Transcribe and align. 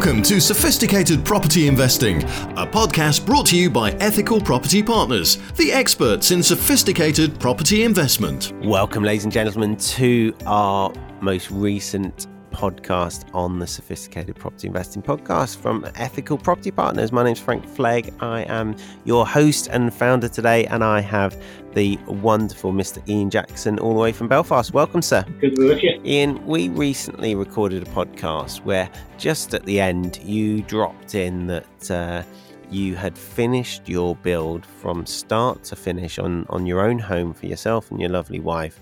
Welcome 0.00 0.22
to 0.22 0.40
Sophisticated 0.40 1.26
Property 1.26 1.68
Investing, 1.68 2.22
a 2.22 2.66
podcast 2.66 3.26
brought 3.26 3.44
to 3.48 3.56
you 3.58 3.68
by 3.68 3.90
Ethical 4.00 4.40
Property 4.40 4.82
Partners, 4.82 5.36
the 5.56 5.70
experts 5.70 6.30
in 6.30 6.42
sophisticated 6.42 7.38
property 7.38 7.82
investment. 7.82 8.54
Welcome, 8.64 9.04
ladies 9.04 9.24
and 9.24 9.32
gentlemen, 9.32 9.76
to 9.76 10.34
our 10.46 10.90
most 11.20 11.50
recent 11.50 12.28
podcast 12.50 13.24
on 13.34 13.58
the 13.58 13.66
Sophisticated 13.66 14.36
Property 14.36 14.66
Investing 14.66 15.02
podcast 15.02 15.56
from 15.56 15.86
Ethical 15.94 16.38
Property 16.38 16.70
Partners. 16.70 17.12
My 17.12 17.22
name 17.22 17.32
is 17.32 17.38
Frank 17.38 17.66
Flegg. 17.66 18.12
I 18.20 18.42
am 18.42 18.76
your 19.04 19.26
host 19.26 19.68
and 19.68 19.92
founder 19.92 20.28
today, 20.28 20.66
and 20.66 20.84
I 20.84 21.00
have 21.00 21.40
the 21.74 21.98
wonderful 22.06 22.72
Mr. 22.72 23.06
Ian 23.08 23.30
Jackson 23.30 23.78
all 23.78 23.94
the 23.94 24.00
way 24.00 24.12
from 24.12 24.28
Belfast. 24.28 24.72
Welcome, 24.72 25.02
sir. 25.02 25.24
Good 25.40 25.56
to 25.56 25.62
be 25.62 25.68
with 25.68 25.82
you. 25.82 26.00
Ian, 26.04 26.44
we 26.46 26.68
recently 26.68 27.34
recorded 27.34 27.82
a 27.82 27.90
podcast 27.90 28.64
where 28.64 28.90
just 29.18 29.54
at 29.54 29.64
the 29.64 29.80
end 29.80 30.18
you 30.22 30.62
dropped 30.62 31.14
in 31.14 31.46
that. 31.46 31.90
Uh, 31.90 32.22
you 32.70 32.94
had 32.94 33.18
finished 33.18 33.88
your 33.88 34.14
build 34.14 34.64
from 34.64 35.04
start 35.04 35.64
to 35.64 35.74
finish 35.74 36.20
on, 36.20 36.46
on 36.48 36.66
your 36.66 36.80
own 36.80 37.00
home 37.00 37.34
for 37.34 37.46
yourself 37.46 37.90
and 37.90 38.00
your 38.00 38.10
lovely 38.10 38.38
wife 38.38 38.78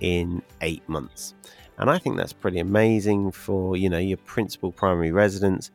in 0.00 0.42
eight 0.60 0.86
months. 0.88 1.34
And 1.78 1.90
I 1.90 1.98
think 1.98 2.16
that's 2.16 2.32
pretty 2.32 2.58
amazing 2.60 3.32
for, 3.32 3.76
you 3.76 3.90
know, 3.90 3.98
your 3.98 4.16
principal 4.18 4.72
primary 4.72 5.12
residence. 5.12 5.70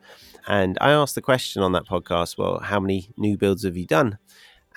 And 0.48 0.78
I 0.80 0.92
asked 0.92 1.14
the 1.14 1.22
question 1.22 1.62
on 1.62 1.72
that 1.72 1.86
podcast, 1.86 2.38
well, 2.38 2.58
how 2.60 2.80
many 2.80 3.10
new 3.16 3.36
builds 3.36 3.64
have 3.64 3.76
you 3.76 3.86
done? 3.86 4.18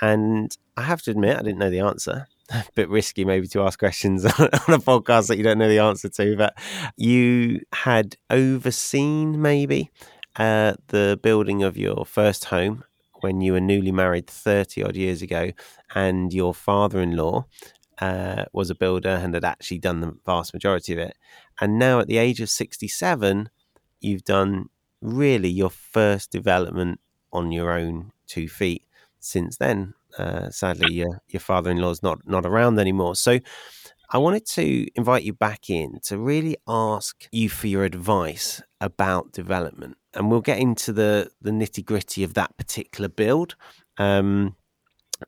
And 0.01 0.55
I 0.75 0.83
have 0.83 1.01
to 1.03 1.11
admit, 1.11 1.37
I 1.37 1.41
didn't 1.43 1.59
know 1.59 1.69
the 1.69 1.79
answer. 1.79 2.27
A 2.49 2.65
bit 2.75 2.89
risky, 2.89 3.23
maybe, 3.23 3.47
to 3.47 3.61
ask 3.61 3.79
questions 3.79 4.25
on 4.39 4.49
a 4.49 4.79
podcast 4.79 5.27
that 5.27 5.37
you 5.37 5.43
don't 5.43 5.57
know 5.57 5.69
the 5.69 5.79
answer 5.79 6.09
to. 6.09 6.35
But 6.35 6.55
you 6.97 7.61
had 7.71 8.17
overseen, 8.29 9.41
maybe, 9.41 9.91
uh, 10.35 10.73
the 10.87 11.19
building 11.23 11.63
of 11.63 11.77
your 11.77 12.05
first 12.05 12.45
home 12.45 12.83
when 13.21 13.39
you 13.39 13.53
were 13.53 13.61
newly 13.61 13.91
married 13.93 14.27
30 14.27 14.83
odd 14.83 14.95
years 14.97 15.21
ago, 15.21 15.51
and 15.95 16.33
your 16.33 16.53
father 16.53 17.01
in 17.01 17.15
law 17.15 17.45
uh, 17.99 18.45
was 18.53 18.69
a 18.69 18.75
builder 18.75 19.09
and 19.09 19.33
had 19.33 19.45
actually 19.45 19.79
done 19.79 20.01
the 20.01 20.15
vast 20.25 20.53
majority 20.53 20.93
of 20.93 20.99
it. 20.99 21.17
And 21.59 21.77
now, 21.77 21.99
at 21.99 22.07
the 22.07 22.17
age 22.17 22.41
of 22.41 22.49
67, 22.49 23.49
you've 24.01 24.23
done 24.23 24.69
really 25.01 25.49
your 25.49 25.69
first 25.69 26.31
development 26.31 26.99
on 27.31 27.51
your 27.51 27.71
own 27.71 28.11
two 28.27 28.47
feet. 28.47 28.83
Since 29.19 29.57
then, 29.57 29.93
uh, 30.17 30.49
sadly, 30.49 30.93
your 30.93 31.21
your 31.27 31.39
father 31.39 31.71
in 31.71 31.77
law 31.77 31.91
is 31.91 32.03
not 32.03 32.27
not 32.27 32.45
around 32.45 32.79
anymore. 32.79 33.15
So, 33.15 33.39
I 34.09 34.17
wanted 34.17 34.45
to 34.47 34.87
invite 34.95 35.23
you 35.23 35.33
back 35.33 35.69
in 35.69 35.99
to 36.03 36.17
really 36.17 36.55
ask 36.67 37.27
you 37.31 37.49
for 37.49 37.67
your 37.67 37.83
advice 37.83 38.61
about 38.79 39.31
development, 39.31 39.97
and 40.13 40.29
we'll 40.29 40.41
get 40.41 40.59
into 40.59 40.93
the 40.93 41.31
the 41.41 41.51
nitty 41.51 41.85
gritty 41.85 42.23
of 42.23 42.33
that 42.33 42.55
particular 42.57 43.09
build. 43.09 43.55
Um, 43.97 44.55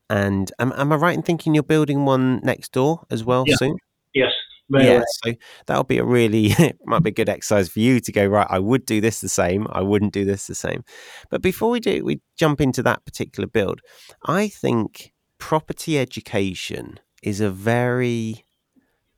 and 0.09 0.51
am, 0.59 0.73
am 0.75 0.91
I 0.91 0.95
right 0.95 1.15
in 1.15 1.23
thinking 1.23 1.53
you're 1.53 1.63
building 1.63 2.05
one 2.05 2.39
next 2.43 2.71
door 2.71 3.05
as 3.09 3.23
well 3.23 3.43
yeah. 3.47 3.55
soon? 3.57 3.77
Yes. 4.13 4.31
yeah, 4.85 5.03
so 5.23 5.33
that'll 5.67 5.83
be 5.83 5.99
a 5.99 6.03
really 6.03 6.53
might 6.85 7.03
be 7.03 7.11
a 7.11 7.13
good 7.13 7.29
exercise 7.29 7.69
for 7.69 7.79
you 7.79 7.99
to 7.99 8.11
go 8.11 8.25
right. 8.25 8.47
I 8.49 8.59
would 8.59 8.85
do 8.85 8.99
this 8.99 9.21
the 9.21 9.29
same. 9.29 9.67
I 9.71 9.81
wouldn't 9.81 10.13
do 10.13 10.25
this 10.25 10.47
the 10.47 10.55
same. 10.55 10.83
But 11.29 11.41
before 11.41 11.69
we 11.69 11.79
do, 11.79 12.03
we 12.03 12.21
jump 12.35 12.61
into 12.61 12.81
that 12.83 13.05
particular 13.05 13.47
build. 13.47 13.81
I 14.25 14.47
think 14.47 15.13
property 15.37 15.99
education 15.99 16.99
is 17.21 17.41
a 17.41 17.51
very 17.51 18.45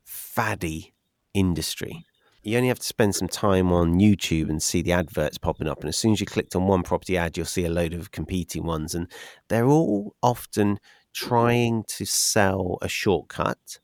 faddy 0.04 0.94
industry 1.34 2.04
you 2.42 2.56
only 2.56 2.68
have 2.68 2.78
to 2.78 2.86
spend 2.86 3.14
some 3.14 3.28
time 3.28 3.72
on 3.72 3.98
YouTube 3.98 4.48
and 4.48 4.62
see 4.62 4.82
the 4.82 4.92
adverts 4.92 5.38
popping 5.38 5.68
up. 5.68 5.80
And 5.80 5.88
as 5.88 5.96
soon 5.96 6.12
as 6.12 6.20
you 6.20 6.26
clicked 6.26 6.54
on 6.54 6.66
one 6.66 6.82
property 6.82 7.16
ad, 7.16 7.36
you'll 7.36 7.46
see 7.46 7.64
a 7.64 7.70
load 7.70 7.94
of 7.94 8.10
competing 8.10 8.64
ones. 8.64 8.94
And 8.94 9.10
they're 9.48 9.66
all 9.66 10.14
often 10.22 10.78
trying 11.14 11.84
to 11.88 12.04
sell 12.04 12.78
a 12.80 12.88
shortcut 12.88 13.80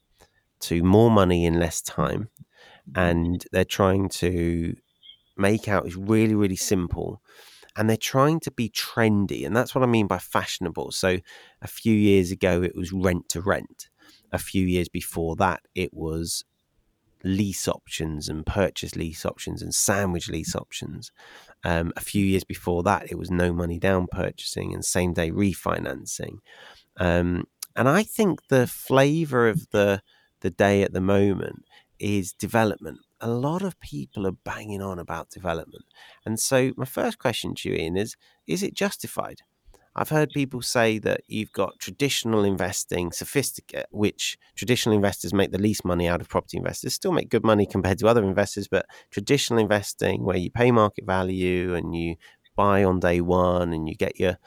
to 0.61 0.83
more 0.83 1.11
money 1.11 1.45
in 1.45 1.59
less 1.59 1.83
time. 1.83 2.31
And 2.95 3.45
they're 3.51 3.65
trying 3.65 4.09
to 4.11 4.75
make 5.37 5.69
out 5.69 5.87
it's 5.87 5.97
really, 5.97 6.35
really 6.35 6.57
simple. 6.57 7.21
And 7.77 7.91
they're 7.91 7.97
trying 7.97 8.39
to 8.41 8.53
be 8.53 8.71
trendy. 8.71 9.45
And 9.45 9.57
that's 9.57 9.75
what 9.75 9.83
I 9.83 9.87
mean 9.87 10.07
by 10.07 10.19
fashionable. 10.19 10.93
So 10.93 11.19
a 11.61 11.67
few 11.67 11.95
years 11.95 12.31
ago, 12.31 12.63
it 12.63 12.77
was 12.77 12.93
rent 12.93 13.29
to 13.31 13.41
rent. 13.41 13.89
A 14.31 14.39
few 14.39 14.65
years 14.65 14.89
before 14.89 15.35
that, 15.37 15.63
it 15.75 15.93
was 15.93 16.45
lease 17.25 17.67
options 17.67 18.29
and 18.29 18.45
purchase 18.47 18.95
lease 18.95 19.25
options 19.25 19.63
and 19.63 19.75
sandwich 19.75 20.29
lease 20.29 20.55
options. 20.55 21.11
Um, 21.65 21.93
a 21.97 22.01
few 22.01 22.25
years 22.25 22.45
before 22.45 22.83
that, 22.83 23.11
it 23.11 23.19
was 23.19 23.31
no 23.31 23.53
money 23.53 23.79
down 23.79 24.07
purchasing 24.11 24.75
and 24.75 24.85
same 24.85 25.15
day 25.15 25.31
refinancing. 25.31 26.39
Um, 26.99 27.45
and 27.75 27.89
I 27.89 28.03
think 28.03 28.41
the 28.49 28.67
flavor 28.67 29.49
of 29.49 29.71
the 29.71 30.03
the 30.41 30.51
day 30.51 30.83
at 30.83 30.93
the 30.93 31.01
moment 31.01 31.65
is 31.99 32.33
development. 32.33 32.99
A 33.21 33.29
lot 33.29 33.63
of 33.63 33.81
people 33.81 34.27
are 34.27 34.37
banging 34.45 34.83
on 34.83 34.99
about 34.99 35.31
development. 35.31 35.87
And 36.27 36.39
so 36.39 36.73
my 36.77 36.85
first 36.85 37.19
question 37.19 37.55
to 37.57 37.71
you, 37.71 37.77
Ian, 37.77 37.97
is 37.97 38.17
is 38.47 38.63
it 38.63 38.75
justified? 38.75 39.41
I've 39.97 40.09
heard 40.09 40.31
people 40.31 40.61
say 40.61 40.99
that 41.01 41.21
you've 41.29 41.53
got 41.53 41.79
traditional 41.79 42.45
investing, 42.45 43.13
sophisticate, 43.13 43.87
which 43.91 44.37
traditional 44.57 44.95
investors 44.97 45.33
make 45.33 45.53
the 45.53 45.59
least 45.59 45.85
money 45.85 46.09
out 46.09 46.21
of 46.21 46.29
property 46.29 46.57
investors, 46.57 46.95
still 46.95 47.13
make 47.13 47.31
good 47.31 47.45
money 47.45 47.67
compared 47.67 47.99
to 47.99 48.09
other 48.09 48.25
investors, 48.25 48.67
but 48.67 48.87
traditional 49.11 49.61
investing 49.61 50.25
where 50.25 50.37
you 50.37 50.51
pay 50.51 50.73
market 50.73 51.07
value 51.07 51.75
and 51.75 51.95
you 51.95 52.17
buy 52.57 52.83
on 52.83 53.01
day 53.01 53.21
one 53.21 53.73
and 53.73 53.89
you 53.89 53.95
get 53.95 54.19
your 54.19 54.39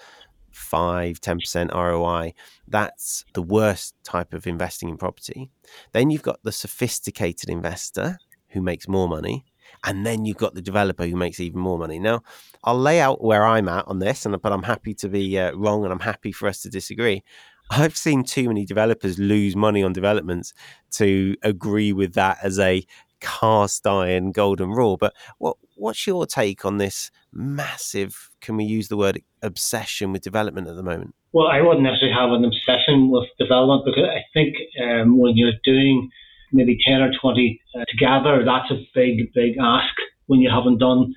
5 0.51 1.21
10% 1.21 1.73
ROI 1.73 2.33
that's 2.67 3.23
the 3.33 3.43
worst 3.43 3.95
type 4.03 4.33
of 4.33 4.47
investing 4.47 4.89
in 4.89 4.97
property. 4.97 5.51
Then 5.93 6.09
you've 6.09 6.23
got 6.23 6.39
the 6.43 6.51
sophisticated 6.51 7.49
investor 7.49 8.17
who 8.49 8.61
makes 8.61 8.87
more 8.87 9.07
money 9.07 9.45
and 9.85 10.05
then 10.05 10.25
you've 10.25 10.37
got 10.37 10.53
the 10.53 10.61
developer 10.61 11.05
who 11.05 11.15
makes 11.15 11.39
even 11.39 11.59
more 11.59 11.77
money. 11.77 11.99
Now, 11.99 12.21
I'll 12.63 12.79
lay 12.79 12.99
out 12.99 13.23
where 13.23 13.45
I'm 13.45 13.69
at 13.69 13.87
on 13.87 13.99
this, 13.99 14.25
and 14.25 14.39
but 14.41 14.51
I'm 14.51 14.63
happy 14.63 14.93
to 14.95 15.09
be 15.09 15.37
uh, 15.37 15.53
wrong, 15.53 15.83
and 15.83 15.93
I'm 15.93 15.99
happy 15.99 16.31
for 16.31 16.47
us 16.47 16.61
to 16.61 16.69
disagree. 16.69 17.23
I've 17.69 17.97
seen 17.97 18.23
too 18.23 18.47
many 18.47 18.65
developers 18.65 19.19
lose 19.19 19.55
money 19.55 19.83
on 19.83 19.93
developments 19.93 20.53
to 20.91 21.35
agree 21.43 21.91
with 21.91 22.13
that 22.13 22.37
as 22.41 22.59
a 22.59 22.85
cast 23.19 23.85
iron 23.85 24.31
golden 24.31 24.71
rule. 24.71 24.97
But 24.97 25.13
what 25.37 25.57
what's 25.75 26.05
your 26.07 26.25
take 26.25 26.65
on 26.65 26.77
this 26.77 27.11
massive? 27.31 28.31
Can 28.41 28.57
we 28.57 28.63
use 28.63 28.87
the 28.87 28.97
word 28.97 29.21
obsession 29.41 30.11
with 30.11 30.21
development 30.21 30.67
at 30.67 30.75
the 30.75 30.83
moment? 30.83 31.13
Well, 31.33 31.47
I 31.47 31.61
wouldn't 31.61 31.83
necessarily 31.83 32.15
have 32.15 32.31
an 32.31 32.45
obsession 32.45 33.11
with 33.11 33.25
development 33.37 33.83
because 33.85 34.09
I 34.09 34.23
think 34.33 34.55
um, 34.81 35.19
when 35.19 35.35
you're 35.35 35.51
doing 35.63 36.09
maybe 36.51 36.77
10 36.85 37.01
or 37.01 37.11
20 37.19 37.61
uh, 37.75 37.85
together, 37.89 38.43
that's 38.45 38.71
a 38.71 38.87
big, 38.93 39.33
big 39.33 39.55
ask 39.61 39.93
when 40.27 40.39
you 40.39 40.49
haven't 40.49 40.79
done 40.79 41.13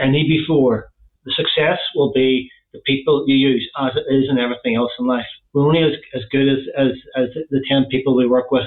any 0.00 0.26
before. 0.26 0.90
The 1.24 1.32
success 1.36 1.78
will 1.94 2.12
be 2.12 2.50
the 2.72 2.80
people 2.86 3.24
you 3.26 3.36
use, 3.36 3.68
as 3.78 3.92
it 3.96 4.12
is 4.12 4.30
in 4.30 4.38
everything 4.38 4.76
else 4.76 4.90
in 4.98 5.06
life. 5.06 5.26
We're 5.52 5.66
only 5.66 5.82
as, 5.82 5.92
as 6.14 6.22
good 6.30 6.48
as, 6.48 6.58
as, 6.76 6.92
as 7.16 7.28
the 7.50 7.62
10 7.68 7.86
people 7.90 8.16
we 8.16 8.26
work 8.26 8.50
with 8.50 8.66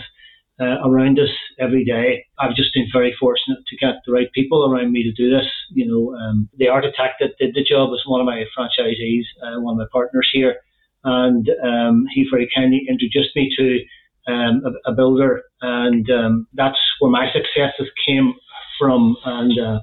uh, 0.60 0.78
around 0.86 1.20
us 1.20 1.30
every 1.60 1.84
day. 1.84 2.26
I've 2.40 2.56
just 2.56 2.74
been 2.74 2.88
very 2.94 3.16
fortunate 3.20 3.60
to 3.68 3.78
get 3.78 3.96
the 4.06 4.14
right 4.14 4.32
people 4.34 4.72
around 4.72 4.92
me 4.92 5.04
to 5.04 5.12
do 5.12 5.30
this. 5.30 5.48
You 5.72 5.88
know, 5.88 6.16
um, 6.16 6.50
the 6.58 6.70
architect 6.70 7.16
that 7.20 7.38
did 7.40 7.56
the 7.56 7.64
job 7.64 7.90
was 7.90 8.04
one 8.06 8.22
of 8.22 8.26
my 8.26 8.46
franchisees, 8.58 9.26
uh, 9.44 9.60
one 9.60 9.74
of 9.74 9.80
my 9.80 9.88
partners 9.92 10.30
here, 10.32 10.56
and 11.04 11.50
um, 11.64 12.06
he 12.14 12.28
very 12.30 12.50
kindly 12.56 12.86
introduced 12.88 13.36
me 13.36 13.54
to 13.58 13.80
um, 14.28 14.62
a, 14.66 14.92
a, 14.92 14.96
builder, 14.96 15.44
and 15.62 16.10
um, 16.10 16.48
that's 16.54 16.80
where 17.00 17.12
my 17.12 17.28
successes 17.32 17.92
came 18.08 18.34
from. 18.80 19.16
And 19.26 19.60
uh, 19.60 19.80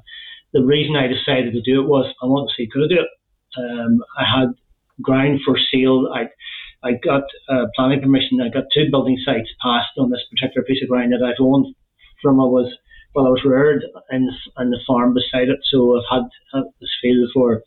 the 0.53 0.65
reason 0.65 0.97
I 0.97 1.07
decided 1.07 1.53
to 1.53 1.63
do 1.63 1.83
it 1.83 1.89
was 1.89 2.13
I 2.23 2.27
wanted 2.27 2.49
to 2.49 2.55
see 2.57 2.69
could 2.71 2.85
I 2.85 2.89
do 2.89 3.01
it. 3.01 3.09
Um, 3.57 4.05
I 4.19 4.25
had 4.25 4.55
ground 5.01 5.41
for 5.45 5.57
sale. 5.73 6.09
I 6.15 6.29
I 6.85 6.93
got 7.05 7.23
uh, 7.49 7.67
planning 7.77 8.01
permission. 8.01 8.41
I 8.41 8.49
got 8.49 8.65
two 8.75 8.91
building 8.91 9.19
sites 9.25 9.49
passed 9.63 9.97
on 9.99 10.11
this 10.11 10.25
particular 10.31 10.65
piece 10.65 10.83
of 10.83 10.89
ground 10.89 11.13
that 11.13 11.25
I've 11.25 11.41
owned 11.41 11.75
from 12.21 12.41
I 12.41 12.45
was 12.45 12.73
well 13.15 13.27
I 13.27 13.31
was 13.31 13.45
reared 13.45 13.85
in 14.11 14.29
in 14.59 14.71
the 14.71 14.81
farm 14.87 15.15
beside 15.15 15.49
it. 15.49 15.59
So 15.71 15.99
I've 15.99 16.09
had, 16.11 16.29
had 16.53 16.65
this 16.81 16.91
field 17.01 17.31
for 17.33 17.63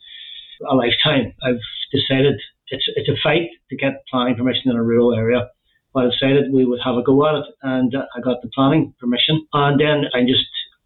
a 0.68 0.74
lifetime. 0.74 1.32
I've 1.42 1.64
decided 1.92 2.40
it's 2.68 2.84
it's 2.96 3.08
a 3.08 3.20
fight 3.22 3.48
to 3.70 3.76
get 3.76 4.04
planning 4.10 4.36
permission 4.36 4.70
in 4.70 4.76
a 4.76 4.82
rural 4.82 5.14
area. 5.14 5.48
I 5.96 6.04
decided 6.10 6.52
we 6.52 6.64
would 6.64 6.80
have 6.84 6.96
a 6.96 7.02
go 7.02 7.26
at 7.26 7.36
it, 7.36 7.46
and 7.62 7.94
I 7.96 8.20
got 8.20 8.42
the 8.42 8.50
planning 8.54 8.94
permission. 9.00 9.46
And 9.52 9.80
then 9.80 10.04
I 10.14 10.22
just 10.22 10.44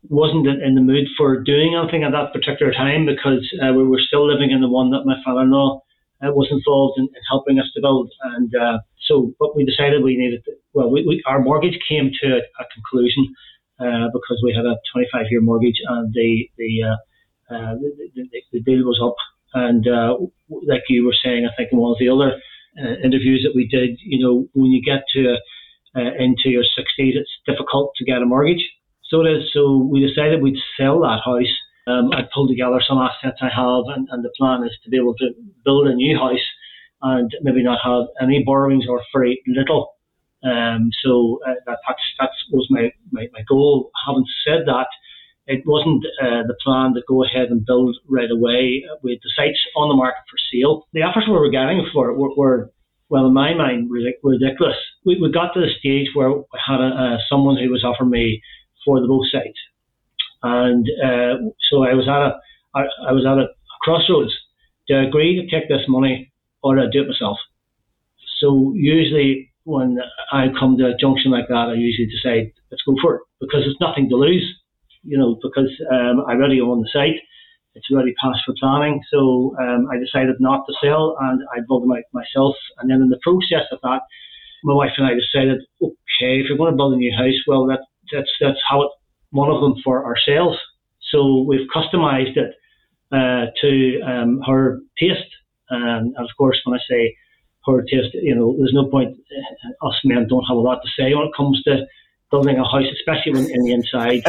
wasn't 0.09 0.47
in 0.47 0.75
the 0.75 0.81
mood 0.81 1.07
for 1.19 1.43
doing 1.43 1.75
anything 1.75 2.05
at 2.05 2.13
that 2.13 2.33
particular 2.33 2.73
time 2.73 3.07
because 3.07 3.45
uh, 3.63 3.73
we 3.73 3.85
were 3.85 4.01
still 4.01 4.27
living 4.27 4.51
in 4.51 4.61
the 4.61 4.69
one 4.69 4.91
that 4.91 5.05
my 5.05 5.17
father-in-law 5.25 5.83
uh, 6.23 6.33
was 6.33 6.49
involved 6.51 6.99
in, 6.99 7.05
in, 7.05 7.23
helping 7.29 7.59
us 7.59 7.67
to 7.75 7.81
build. 7.83 8.11
And 8.37 8.55
uh, 8.55 8.79
so, 9.09 9.35
but 9.39 9.57
we 9.57 9.65
decided 9.65 10.03
we 10.03 10.17
needed, 10.17 10.45
to, 10.45 10.53
well, 10.73 10.91
we, 10.91 11.05
we, 11.07 11.23
our 11.27 11.41
mortgage 11.41 11.79
came 11.89 12.11
to 12.23 12.27
a, 12.29 12.39
a 12.39 12.65
conclusion 12.73 13.35
uh, 13.81 14.09
because 14.13 14.41
we 14.45 14.55
had 14.55 14.65
a 14.65 14.77
25-year 14.95 15.41
mortgage, 15.41 15.81
and 15.89 16.13
the 16.13 16.49
the 16.57 16.83
uh, 16.85 17.55
uh, 17.55 17.75
the, 17.75 18.11
the, 18.15 18.43
the, 18.53 18.61
deal 18.61 18.85
was 18.85 19.01
up. 19.03 19.17
And 19.55 19.85
like 20.49 20.83
you 20.89 21.05
were 21.05 21.17
saying, 21.25 21.49
I 21.51 21.57
think 21.57 21.73
in 21.73 21.79
one 21.79 21.91
of 21.93 21.99
the 21.99 22.09
other 22.09 22.41
uh, 22.79 22.97
interviews 23.05 23.43
that 23.45 23.55
we 23.55 23.67
did, 23.67 23.99
you 24.03 24.25
know, 24.25 24.47
when 24.53 24.71
you 24.71 24.83
get 24.83 25.03
to 25.15 25.37
uh, 25.97 26.15
into 26.19 26.49
your 26.51 26.63
60s, 26.63 27.17
it's 27.17 27.31
difficult 27.47 27.93
to 27.97 28.05
get 28.05 28.23
a 28.23 28.27
mortgage. 28.27 28.65
So 29.09 29.25
it 29.25 29.31
is. 29.31 29.51
So 29.53 29.77
we 29.77 30.07
decided 30.07 30.41
we'd 30.41 30.59
sell 30.79 31.01
that 31.01 31.21
house. 31.25 31.55
Um, 31.87 32.13
I 32.13 32.23
pulled 32.33 32.51
together 32.51 32.81
some 32.87 32.99
assets 32.99 33.39
I 33.43 33.49
have, 33.49 33.85
and, 33.97 34.07
and 34.11 34.25
the 34.25 34.31
plan 34.39 34.63
is 34.65 34.77
to 34.85 34.91
be 34.91 34.97
able 34.97 35.15
to 35.15 35.31
build 35.65 35.89
a 35.89 35.95
new 35.95 36.17
house 36.17 36.47
and 37.03 37.31
maybe 37.43 37.63
not 37.63 37.79
have 37.83 38.05
any 38.23 38.45
borrowings 38.45 38.85
or 38.89 39.03
very 39.13 39.43
little. 39.47 39.95
Um, 40.45 40.91
so 41.05 41.41
uh, 41.47 41.55
that, 41.67 41.79
that's 41.87 42.03
that 42.19 42.31
was 42.53 42.67
my, 42.71 42.93
my, 43.11 43.27
my 43.33 43.41
goal. 43.49 43.91
Having 44.07 44.25
said 44.47 44.61
that, 44.67 44.87
it 45.51 45.63
wasn't 45.67 46.05
uh, 46.23 46.47
the 46.47 46.57
plan 46.65 46.95
to 46.95 47.03
go 47.09 47.25
ahead 47.25 47.49
and 47.51 47.67
build 47.67 47.97
right 48.09 48.31
away 48.31 48.85
with 49.03 49.19
the 49.23 49.31
sites 49.37 49.59
on 49.77 49.89
the 49.89 49.95
market 49.95 50.23
for 50.31 50.39
sale. 50.53 50.87
The 50.93 51.03
offers 51.03 51.25
we 51.27 51.35
were 51.35 51.51
getting 51.51 51.87
for 51.93 52.11
it 52.11 52.17
were, 52.17 52.35
were 52.37 52.71
well, 53.11 53.27
in 53.27 53.35
my 53.35 53.55
mind, 53.55 53.91
ridiculous. 53.91 54.77
We, 55.05 55.21
we 55.21 55.33
got 55.33 55.53
to 55.55 55.61
the 55.61 55.75
stage 55.81 56.09
where 56.15 56.31
we 56.31 56.45
had 56.55 56.81
a, 56.81 56.91
uh, 56.95 57.17
someone 57.29 57.57
who 57.57 57.69
was 57.69 57.83
offering 57.83 58.11
me 58.11 58.41
for 58.85 59.01
the 59.01 59.09
both 59.09 59.27
sites, 59.33 59.59
and 60.45 60.87
uh, 61.05 61.51
so 61.69 61.83
I 61.83 61.95
was 61.95 62.07
at 62.07 62.23
a 62.23 62.39
I, 62.75 63.11
I 63.11 63.13
was 63.13 63.27
at 63.27 63.37
a 63.37 63.49
crossroads. 63.83 64.33
Do 64.87 64.95
I 64.95 65.09
agree 65.09 65.35
to 65.35 65.51
take 65.51 65.69
this 65.69 65.87
money 65.89 66.33
or 66.63 66.77
do 66.77 66.83
I 66.83 66.87
do 66.91 67.03
it 67.03 67.09
myself? 67.09 67.39
So 68.41 68.73
usually 68.77 69.53
when 69.65 69.99
I 70.33 70.47
come 70.59 70.79
to 70.79 70.87
a 70.87 70.97
junction 70.97 71.33
like 71.33 71.49
that, 71.49 71.69
I 71.71 71.75
usually 71.75 72.09
decide 72.09 72.53
let's 72.71 72.83
go 72.87 72.95
for 73.03 73.17
it 73.17 73.23
because 73.41 73.63
there's 73.65 73.77
nothing 73.81 74.09
to 74.09 74.17
lose, 74.17 74.47
you 75.03 75.19
know, 75.19 75.39
because 75.43 75.71
um, 75.91 76.25
I 76.29 76.35
already 76.35 76.61
own 76.61 76.81
the 76.83 76.89
site. 76.93 77.21
It's 77.75 77.87
already 77.93 78.15
passed 78.23 78.41
for 78.45 78.55
planning. 78.59 79.01
So 79.13 79.55
um, 79.61 79.89
I 79.93 79.99
decided 79.99 80.37
not 80.41 80.65
to 80.67 80.75
sell 80.83 81.17
and 81.21 81.41
I 81.55 81.61
built 81.69 81.85
it 81.85 82.05
myself. 82.13 82.55
And 82.79 82.91
then 82.91 83.01
in 83.03 83.09
the 83.09 83.21
process 83.23 83.67
of 83.71 83.79
that, 83.83 84.01
my 84.65 84.75
wife 84.75 84.91
and 84.97 85.07
I 85.07 85.15
decided, 85.15 85.61
okay, 85.81 86.41
if 86.41 86.47
we're 86.51 86.59
going 86.59 86.73
to 86.73 86.77
build 86.77 86.95
a 86.95 86.97
new 86.97 87.13
house, 87.17 87.39
well, 87.47 87.67
that, 87.67 87.81
that's, 88.13 88.31
that's 88.41 88.59
how 88.69 88.83
it, 88.83 88.91
one 89.31 89.51
of 89.51 89.61
them 89.61 89.75
for 89.85 90.05
ourselves. 90.05 90.59
So 91.13 91.45
we've 91.49 91.69
customized 91.75 92.37
it 92.37 92.55
uh, 93.13 93.51
to 93.61 94.01
um, 94.03 94.43
her 94.47 94.81
taste. 94.99 95.31
and 95.71 96.15
of 96.19 96.27
course, 96.37 96.61
when 96.65 96.79
I 96.79 96.83
say 96.89 97.15
her 97.67 97.83
taste. 97.83 98.15
You 98.15 98.35
know, 98.35 98.55
there's 98.57 98.73
no 98.75 98.89
point. 98.89 99.17
Uh, 99.17 99.89
us 99.89 100.01
men 100.05 100.27
don't 100.29 100.45
have 100.45 100.57
a 100.57 100.61
lot 100.61 100.81
to 100.83 100.89
say 100.99 101.15
when 101.15 101.27
it 101.27 101.37
comes 101.37 101.63
to 101.65 101.87
building 102.31 102.57
a 102.59 102.65
house, 102.65 102.85
especially 103.01 103.33
when 103.33 103.51
in 103.51 103.63
the 103.65 103.73
inside. 103.73 104.23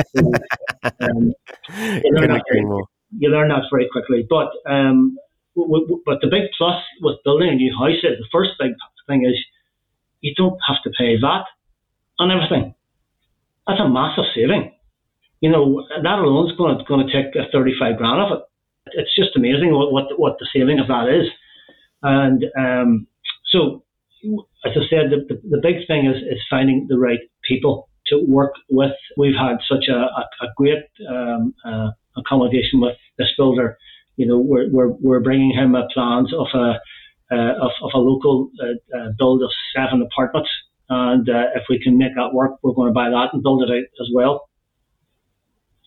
um, 1.01 1.33
you, 2.03 2.12
learn 2.13 2.30
that 2.30 2.44
very, 2.51 2.65
you 3.18 3.30
learn 3.30 3.50
that 3.50 3.63
very 3.71 3.88
quickly. 3.92 4.25
But 4.30 4.50
um, 4.69 5.18
w- 5.56 5.86
w- 5.86 6.01
but 6.06 6.19
the 6.21 6.27
big 6.27 6.50
plus 6.57 6.81
with 7.01 7.18
building 7.24 7.50
a 7.50 7.56
new 7.56 7.74
house 7.77 7.98
is 8.03 8.18
the 8.18 8.27
first 8.31 8.51
big 8.59 8.71
thing 9.07 9.25
is 9.25 9.38
you 10.21 10.33
don't 10.36 10.57
have 10.68 10.81
to 10.83 10.92
pay 10.98 11.18
VAT 11.19 11.45
on 12.19 12.31
everything. 12.31 12.74
That's 13.68 13.80
a 13.80 13.89
massive 13.89 14.25
saving. 14.36 14.74
You 15.42 15.50
know, 15.50 15.86
that 15.89 16.19
alone 16.19 16.50
is 16.50 16.57
going 16.57 16.77
to, 16.77 16.83
going 16.86 17.06
to 17.06 17.12
take 17.12 17.36
a 17.36 17.50
35 17.51 17.97
grand 17.97 18.21
of 18.21 18.39
it. 18.39 18.44
It's 18.94 19.15
just 19.15 19.36
amazing 19.36 19.74
what, 19.74 19.92
what, 19.92 20.19
what 20.19 20.38
the 20.39 20.47
saving 20.54 20.80
of 20.80 20.88
that 20.88 21.09
is. 21.09 21.27
And 22.04 22.45
um, 22.57 23.07
so, 23.51 23.83
as 24.65 24.74
I 24.75 24.86
said, 24.89 25.09
the, 25.09 25.25
the, 25.27 25.42
the, 25.50 25.62
big 25.62 25.88
thing 25.88 26.06
is, 26.06 26.18
is 26.18 26.39
finding 26.50 26.88
the 26.89 26.97
right 26.97 27.19
people 27.47 27.89
to 28.11 28.23
work 28.27 28.53
with. 28.69 28.91
We've 29.17 29.35
had 29.35 29.57
such 29.67 29.85
a, 29.89 29.95
a, 29.95 30.29
a 30.41 30.47
great 30.55 30.85
um, 31.09 31.53
uh, 31.65 31.89
accommodation 32.15 32.79
with 32.79 32.95
this 33.17 33.29
builder. 33.37 33.77
You 34.17 34.27
know, 34.27 34.37
we're, 34.39 34.69
we're, 34.69 34.89
we're 34.89 35.19
bringing 35.19 35.51
him 35.51 35.75
a 35.75 35.87
plans 35.93 36.33
of 36.33 36.47
a 36.53 36.79
uh, 37.33 37.53
of, 37.61 37.71
of 37.81 37.91
a 37.93 37.97
local 37.97 38.51
uh, 38.61 38.97
uh 38.97 39.07
build 39.17 39.41
of 39.41 39.49
seven 39.73 40.01
apartments, 40.01 40.49
and 40.89 41.29
uh, 41.29 41.45
if 41.55 41.63
we 41.69 41.81
can 41.81 41.97
make 41.97 42.13
that 42.15 42.33
work, 42.33 42.51
we're 42.61 42.73
going 42.73 42.89
to 42.89 42.93
buy 42.93 43.09
that 43.09 43.29
and 43.31 43.41
build 43.41 43.63
it 43.63 43.71
out 43.71 43.87
as 44.01 44.09
well. 44.13 44.49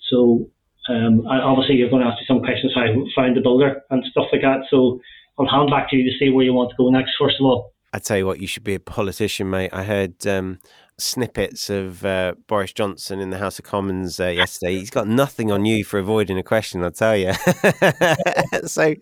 So 0.08 0.48
um, 0.88 1.26
obviously, 1.26 1.76
you're 1.76 1.90
going 1.90 2.02
to 2.02 2.08
ask 2.08 2.18
me 2.18 2.24
some 2.26 2.40
questions 2.40 2.72
how 2.74 2.82
I 2.82 2.94
find 3.14 3.36
the 3.36 3.42
builder 3.42 3.82
and 3.90 4.02
stuff 4.10 4.26
like 4.32 4.40
that. 4.40 4.60
So 4.70 5.00
I'll 5.38 5.46
hand 5.46 5.70
back 5.70 5.90
to 5.90 5.96
you 5.96 6.10
to 6.10 6.18
see 6.18 6.30
where 6.30 6.44
you 6.44 6.54
want 6.54 6.70
to 6.70 6.76
go 6.76 6.88
next, 6.90 7.12
first 7.18 7.36
of 7.40 7.46
all. 7.46 7.72
I 7.92 7.98
tell 7.98 8.16
you 8.16 8.26
what, 8.26 8.40
you 8.40 8.46
should 8.46 8.64
be 8.64 8.74
a 8.74 8.80
politician, 8.80 9.50
mate. 9.50 9.70
I 9.72 9.84
heard 9.84 10.26
um, 10.26 10.58
snippets 10.98 11.68
of 11.70 12.04
uh, 12.04 12.34
Boris 12.46 12.72
Johnson 12.72 13.20
in 13.20 13.30
the 13.30 13.38
House 13.38 13.58
of 13.58 13.64
Commons 13.64 14.20
uh, 14.20 14.28
yesterday. 14.28 14.78
He's 14.78 14.90
got 14.90 15.08
nothing 15.08 15.50
on 15.50 15.64
you 15.64 15.84
for 15.84 15.98
avoiding 15.98 16.38
a 16.38 16.42
question, 16.42 16.84
I'll 16.84 16.92
tell 16.92 17.16
you. 17.16 17.32
so 18.64 18.94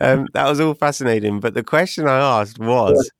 um, 0.00 0.26
that 0.32 0.48
was 0.48 0.60
all 0.60 0.74
fascinating. 0.74 1.40
But 1.40 1.54
the 1.54 1.62
question 1.62 2.08
I 2.08 2.40
asked 2.40 2.58
was 2.58 3.10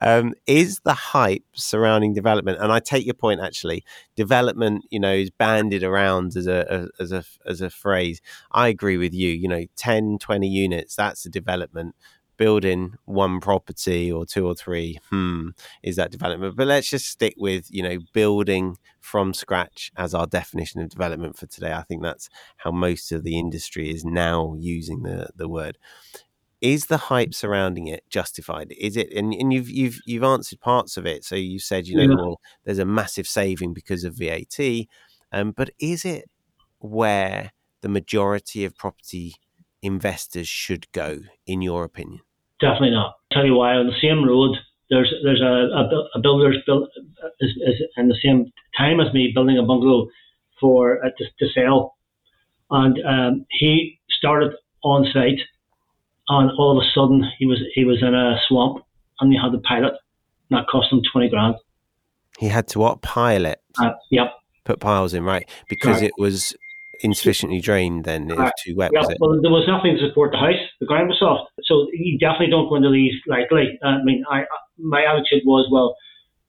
um, 0.00 0.34
Is 0.46 0.80
the 0.84 0.92
hype 0.92 1.44
surrounding 1.54 2.12
development, 2.12 2.58
and 2.60 2.70
I 2.70 2.80
take 2.80 3.06
your 3.06 3.14
point 3.14 3.40
actually, 3.40 3.84
development, 4.16 4.84
you 4.90 5.00
know, 5.00 5.14
is 5.14 5.30
banded 5.30 5.82
around 5.82 6.36
as 6.36 6.46
a, 6.46 6.88
as 7.00 7.12
a, 7.12 7.24
as 7.46 7.60
a 7.60 7.70
phrase. 7.70 8.20
I 8.52 8.68
agree 8.68 8.98
with 8.98 9.14
you. 9.14 9.30
You 9.30 9.48
know, 9.48 9.64
10, 9.76 10.18
20 10.18 10.46
units, 10.46 10.94
that's 10.94 11.24
a 11.24 11.30
development 11.30 11.94
building 12.36 12.94
one 13.04 13.40
property 13.40 14.10
or 14.10 14.26
two 14.26 14.46
or 14.46 14.54
three, 14.54 14.98
hmm, 15.10 15.48
is 15.82 15.96
that 15.96 16.10
development? 16.10 16.56
But 16.56 16.66
let's 16.66 16.88
just 16.88 17.06
stick 17.06 17.34
with, 17.36 17.66
you 17.70 17.82
know, 17.82 17.98
building 18.12 18.76
from 19.00 19.34
scratch 19.34 19.90
as 19.96 20.14
our 20.14 20.26
definition 20.26 20.80
of 20.80 20.88
development 20.88 21.36
for 21.38 21.46
today. 21.46 21.72
I 21.72 21.82
think 21.82 22.02
that's 22.02 22.28
how 22.58 22.70
most 22.70 23.12
of 23.12 23.24
the 23.24 23.38
industry 23.38 23.90
is 23.90 24.04
now 24.04 24.56
using 24.58 25.02
the, 25.02 25.28
the 25.34 25.48
word. 25.48 25.78
Is 26.60 26.86
the 26.86 26.96
hype 26.96 27.34
surrounding 27.34 27.86
it 27.86 28.02
justified? 28.08 28.72
Is 28.78 28.96
it 28.96 29.12
and, 29.12 29.34
and 29.34 29.52
you've 29.52 29.68
you've 29.68 30.00
you've 30.06 30.24
answered 30.24 30.58
parts 30.58 30.96
of 30.96 31.04
it. 31.04 31.22
So 31.22 31.34
you 31.34 31.58
said, 31.58 31.86
you 31.86 31.96
know, 31.96 32.14
yeah. 32.14 32.16
well, 32.16 32.40
there's 32.64 32.78
a 32.78 32.86
massive 32.86 33.28
saving 33.28 33.74
because 33.74 34.04
of 34.04 34.14
VAT. 34.14 34.58
Um, 35.32 35.52
but 35.52 35.70
is 35.78 36.06
it 36.06 36.30
where 36.78 37.52
the 37.82 37.88
majority 37.88 38.64
of 38.64 38.76
property 38.76 39.34
investors 39.86 40.48
should 40.48 40.90
go, 40.92 41.20
in 41.46 41.62
your 41.62 41.84
opinion? 41.84 42.20
Definitely 42.60 42.90
not. 42.90 43.06
I'll 43.06 43.14
tell 43.32 43.46
you 43.46 43.54
why. 43.54 43.74
On 43.74 43.86
the 43.86 44.00
same 44.00 44.24
road, 44.24 44.56
there's 44.90 45.12
there's 45.24 45.40
a, 45.40 45.44
a, 45.44 46.08
a 46.14 46.20
builder's 46.20 46.58
built 46.66 46.88
is, 47.40 47.50
is 47.66 47.82
in 47.96 48.08
the 48.08 48.18
same 48.22 48.52
time 48.76 49.00
as 49.00 49.12
me 49.12 49.32
building 49.34 49.58
a 49.58 49.62
bungalow 49.62 50.08
for 50.60 51.04
uh, 51.04 51.10
to, 51.16 51.24
to 51.38 51.52
sell, 51.52 51.96
and 52.70 52.98
um, 53.06 53.46
he 53.50 53.98
started 54.10 54.52
on 54.82 55.06
site, 55.12 55.40
and 56.28 56.50
all 56.58 56.78
of 56.78 56.82
a 56.82 56.88
sudden 56.94 57.24
he 57.38 57.46
was 57.46 57.58
he 57.74 57.84
was 57.84 58.02
in 58.02 58.14
a 58.14 58.36
swamp, 58.48 58.84
and 59.20 59.32
he 59.32 59.38
had 59.38 59.52
to 59.52 59.58
pilot, 59.58 59.94
and 60.50 60.58
that 60.58 60.66
cost 60.70 60.92
him 60.92 61.02
twenty 61.12 61.28
grand. 61.28 61.56
He 62.38 62.48
had 62.48 62.68
to 62.68 62.78
what 62.78 63.02
pilot? 63.02 63.60
Uh, 63.78 63.92
yep. 64.10 64.34
Put 64.64 64.80
piles 64.80 65.14
in 65.14 65.24
right 65.24 65.48
because 65.68 66.02
it 66.02 66.12
was 66.18 66.54
insufficiently 67.00 67.60
drained 67.60 68.04
then 68.04 68.30
it 68.30 68.38
was 68.38 68.52
too 68.64 68.74
wet 68.76 68.90
yeah, 68.92 69.00
was 69.00 69.10
it? 69.10 69.18
well 69.20 69.38
there 69.42 69.50
was 69.50 69.66
nothing 69.68 69.96
to 69.96 70.08
support 70.08 70.32
the 70.32 70.38
house 70.38 70.60
the 70.80 70.86
ground 70.86 71.08
was 71.08 71.18
soft. 71.18 71.50
So 71.64 71.86
you 71.92 72.18
definitely 72.18 72.50
don't 72.50 72.68
go 72.68 72.76
into 72.76 72.90
these 72.90 73.14
lightly 73.26 73.78
i 73.82 74.02
mean 74.02 74.24
i 74.30 74.44
my 74.78 75.02
attitude 75.04 75.42
was 75.44 75.68
well 75.70 75.96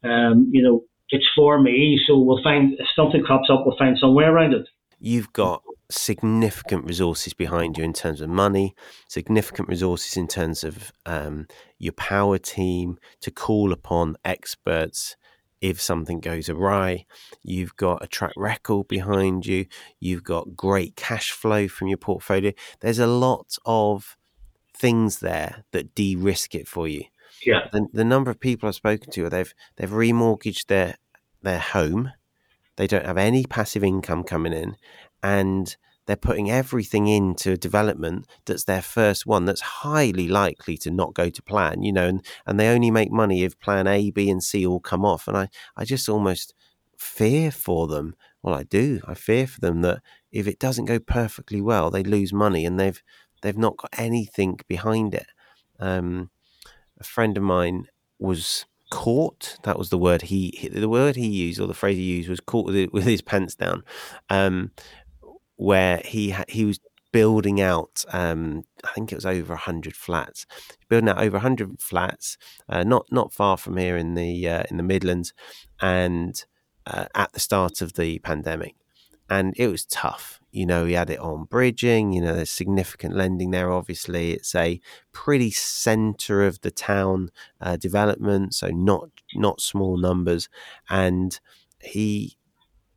um, 0.04 0.50
you 0.52 0.62
know 0.62 0.84
it's 1.10 1.26
for 1.36 1.60
me 1.62 2.00
so 2.08 2.18
we'll 2.18 2.44
find 2.44 2.74
if 2.74 2.88
something 2.96 3.24
crops 3.24 3.50
up 3.52 3.64
we'll 3.66 3.78
find 3.78 3.98
somewhere 3.98 4.34
around 4.34 4.54
it. 4.54 4.68
You've 5.00 5.32
got 5.32 5.62
significant 5.90 6.86
resources 6.86 7.34
behind 7.34 7.78
you 7.78 7.84
in 7.84 7.94
terms 7.94 8.20
of 8.20 8.30
money 8.30 8.76
significant 9.08 9.70
resources 9.70 10.18
in 10.18 10.28
terms 10.28 10.64
of 10.64 10.92
um, 11.06 11.48
your 11.80 11.94
power 11.94 12.38
team 12.38 12.98
to 13.22 13.32
call 13.32 13.72
upon 13.72 14.18
experts 14.26 15.16
if 15.62 15.82
something 15.82 16.20
goes 16.20 16.50
awry. 16.50 17.06
You've 17.44 17.76
got 17.76 18.04
a 18.04 18.08
track 18.08 18.34
record 18.38 18.88
behind 18.88 19.46
you. 19.46 19.66
You've 20.00 20.24
got 20.24 20.56
great 20.56 20.96
cash 20.96 21.32
flow 21.32 21.68
from 21.68 21.88
your 21.88 21.98
portfolio. 21.98 22.52
There's 22.80 23.00
a 23.00 23.08
lot 23.08 23.58
of 23.66 24.18
things 24.76 25.20
there 25.20 25.66
that 25.72 25.96
de-risk 25.96 26.54
it 26.54 26.68
for 26.68 26.88
you. 26.88 27.04
Yeah. 27.46 27.68
The, 27.72 27.88
the 27.94 28.04
number 28.04 28.32
of 28.32 28.40
people 28.40 28.68
I've 28.68 28.76
spoken 28.76 29.12
to, 29.12 29.30
they've 29.30 29.54
they've 29.76 29.90
remortgaged 29.90 30.68
their 30.68 30.96
their 31.42 31.60
home. 31.60 32.12
They 32.76 32.88
don't 32.88 33.06
have 33.06 33.18
any 33.18 33.46
passive 33.46 33.84
income 33.84 34.24
coming 34.24 34.54
in, 34.54 34.76
and 35.24 35.76
they're 36.08 36.16
putting 36.16 36.50
everything 36.50 37.08
into 37.08 37.58
development 37.58 38.26
that's 38.46 38.64
their 38.64 38.82
first 38.82 39.26
one 39.26 39.46
that's 39.46 39.62
highly 39.62 40.28
likely 40.28 40.78
to 40.78 40.90
not 40.90 41.14
go 41.14 41.30
to 41.30 41.44
plan, 41.44 41.84
you 41.84 41.92
know, 41.94 42.08
and, 42.08 42.26
and 42.46 42.60
they 42.60 42.70
only 42.70 42.90
make 42.90 43.12
money 43.12 43.44
if 43.44 43.60
plan 43.60 43.88
A, 43.88 44.10
B, 44.10 44.30
and 44.30 44.42
C 44.42 44.66
all 44.66 44.80
come 44.80 45.06
off. 45.06 45.28
And 45.28 45.38
I, 45.38 45.50
I 45.76 45.86
just 45.86 46.10
almost 46.10 46.54
fear 46.98 47.52
for 47.52 47.88
them. 47.88 48.16
Well, 48.42 48.56
I 48.56 48.64
do. 48.64 49.02
I 49.06 49.14
fear 49.14 49.46
for 49.46 49.60
them 49.60 49.82
that 49.82 50.02
if 50.32 50.48
it 50.48 50.60
doesn't 50.60 50.86
go 50.86 51.00
perfectly 51.00 51.62
well, 51.62 51.92
they 51.92 52.04
lose 52.04 52.32
money 52.34 52.66
and 52.66 52.80
they've 52.80 53.02
they've 53.42 53.58
not 53.58 53.78
got 53.78 53.94
anything 53.98 54.60
behind 54.68 55.14
it. 55.14 55.28
Um, 55.80 56.32
a 57.00 57.04
friend 57.04 57.38
of 57.38 57.44
mine 57.44 57.88
was 58.18 58.66
caught. 58.90 59.58
That 59.64 59.78
was 59.78 59.90
the 59.90 59.98
word 59.98 60.24
he 60.24 60.70
the 60.72 60.90
word 60.90 61.18
he 61.18 61.28
used 61.28 61.60
or 61.60 61.68
the 61.68 61.74
phrase 61.74 61.98
he 61.98 62.04
used 62.04 62.30
was 62.30 62.40
caught 62.40 62.66
with, 62.66 62.92
with 62.94 63.04
his 63.04 63.22
pants 63.22 63.56
down. 63.56 63.84
Um, 64.30 64.72
where 65.58 66.02
he 66.06 66.36
he 66.48 66.66
was 66.66 66.80
building 67.12 67.60
out. 67.60 68.06
Um, 68.12 68.64
I 68.84 68.90
think 68.94 69.12
it 69.12 69.16
was 69.16 69.26
over 69.26 69.56
hundred 69.56 69.96
flats. 69.96 70.46
Building 70.90 71.10
out 71.10 71.22
over 71.22 71.40
hundred 71.40 71.82
flats, 71.82 72.38
uh, 72.70 72.84
not 72.84 73.08
not 73.12 73.34
far 73.34 73.58
from 73.58 73.78
here 73.78 73.98
in 73.98 74.14
the 74.14 74.48
uh, 74.48 74.64
in 74.70 74.78
the 74.78 74.84
Midlands, 74.84 75.34
and 75.82 76.44
uh, 76.86 77.06
at 77.16 77.34
the 77.34 77.40
start 77.40 77.82
of 77.82 77.94
the 77.94 78.20
pandemic, 78.20 78.76
and 79.30 79.54
it 79.58 79.68
was 79.68 79.86
tough. 79.86 80.40
You 80.52 80.66
know, 80.66 80.86
he 80.86 80.94
had 80.94 81.10
it 81.10 81.20
on 81.20 81.46
bridging. 81.46 82.14
You 82.14 82.22
know, 82.22 82.34
there's 82.36 82.50
significant 82.50 83.16
lending 83.16 83.52
there. 83.52 83.72
Obviously, 83.72 84.32
it's 84.32 84.56
a 84.56 84.80
pretty 85.12 85.52
centre 85.52 86.46
of 86.46 86.62
the 86.62 86.72
town 86.72 87.30
uh, 87.60 87.78
development, 87.78 88.54
so 88.54 88.68
not 88.70 89.10
not 89.36 89.62
small 89.62 89.98
numbers, 89.98 90.50
and 90.90 91.40
he 91.82 92.37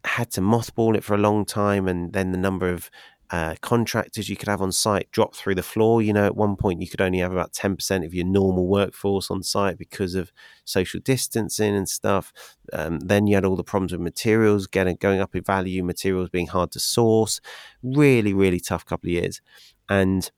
had 0.05 0.31
to 0.33 0.41
mothball 0.41 0.97
it 0.97 1.05
for 1.05 1.15
a 1.15 1.19
long 1.19 1.45
time, 1.45 1.89
and 1.89 2.13
then 2.13 2.33
the 2.33 2.39
number 2.39 2.69
of 2.71 2.91
uh, 3.31 3.55
contractors 3.61 4.29
you 4.29 4.37
could 4.37 4.49
have 4.49 4.61
on 4.61 4.73
site 4.73 5.09
dropped 5.13 5.37
through 5.37 5.55
the 5.55 5.63
floor. 5.63 6.03
You 6.03 6.13
know, 6.13 6.27
at 6.27 6.37
one 6.37 6.57
point 6.57 6.81
you 6.81 6.89
could 6.89 7.01
only 7.01 7.21
have 7.21 7.33
about 7.33 7.53
10% 7.53 8.05
of 8.05 8.13
your 8.13 8.27
normal 8.27 8.67
workforce 8.67 9.31
on 9.31 9.43
site 9.43 9.79
because 9.79 10.17
of 10.17 10.33
social 10.65 11.01
distancing 11.01 11.77
and 11.77 11.89
stuff. 11.89 12.33
Um, 12.73 12.99
then 12.99 13.29
you 13.29 13.37
had 13.37 13.45
all 13.45 13.57
the 13.57 13.63
problems 13.63 13.93
with 13.93 14.01
materials 14.01 14.67
getting 14.67 14.97
going 14.97 15.21
up 15.21 15.37
in 15.37 15.45
value, 15.45 15.85
materials 15.85 16.29
being 16.29 16.49
hard 16.49 16.73
to 16.73 16.81
source. 16.81 17.41
Really, 17.83 18.35
really 18.35 18.59
tough 18.59 18.85
couple 18.85 19.09
of 19.09 19.13
years. 19.13 19.41
And 19.89 20.29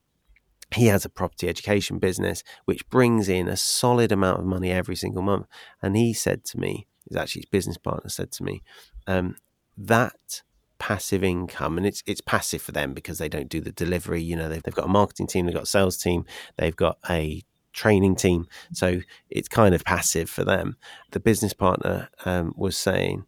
he 0.75 0.87
has 0.87 1.05
a 1.05 1.11
property 1.11 1.49
education 1.49 1.99
business 1.99 2.43
which 2.65 2.89
brings 2.89 3.29
in 3.29 3.49
a 3.49 3.57
solid 3.57 4.13
amount 4.13 4.41
of 4.41 4.47
money 4.47 4.71
every 4.71 4.97
single 4.97 5.23
month. 5.23 5.47
And 5.81 5.97
he 5.97 6.13
said 6.13 6.45
to 6.47 6.61
me, 6.61 6.87
his 7.09 7.17
actually 7.17 7.41
his 7.41 7.51
business 7.51 7.79
partner 7.79 8.11
said 8.11 8.33
to 8.33 8.43
me, 8.43 8.63
um, 9.07 9.37
that 9.77 10.43
passive 10.79 11.23
income 11.23 11.79
and 11.79 11.87
it's 11.87 12.03
it's 12.07 12.21
passive 12.21 12.61
for 12.61 12.73
them 12.73 12.93
because 12.93 13.19
they 13.19 13.29
don't 13.29 13.49
do 13.49 13.61
the 13.61 13.71
delivery 13.71 14.21
you 14.21 14.35
know 14.35 14.49
they've, 14.49 14.65
they've 14.65 14.75
got 14.75 14.87
a 14.87 14.89
marketing 14.89 15.29
team 15.29 15.47
they've 15.47 15.55
got 15.55 15.63
a 15.63 15.67
sales 15.67 15.97
team 15.97 16.25
they've 16.57 16.75
got 16.75 16.99
a 17.09 17.41
training 17.73 18.17
team. 18.17 18.47
So 18.73 19.01
it's 19.31 19.49
kind 19.49 19.75
of 19.75 19.85
passive 19.85 20.31
for 20.31 20.45
them. 20.45 20.77
The 21.11 21.21
business 21.21 21.53
partner 21.53 22.09
um, 22.25 22.53
was 22.57 22.77
saying 22.77 23.25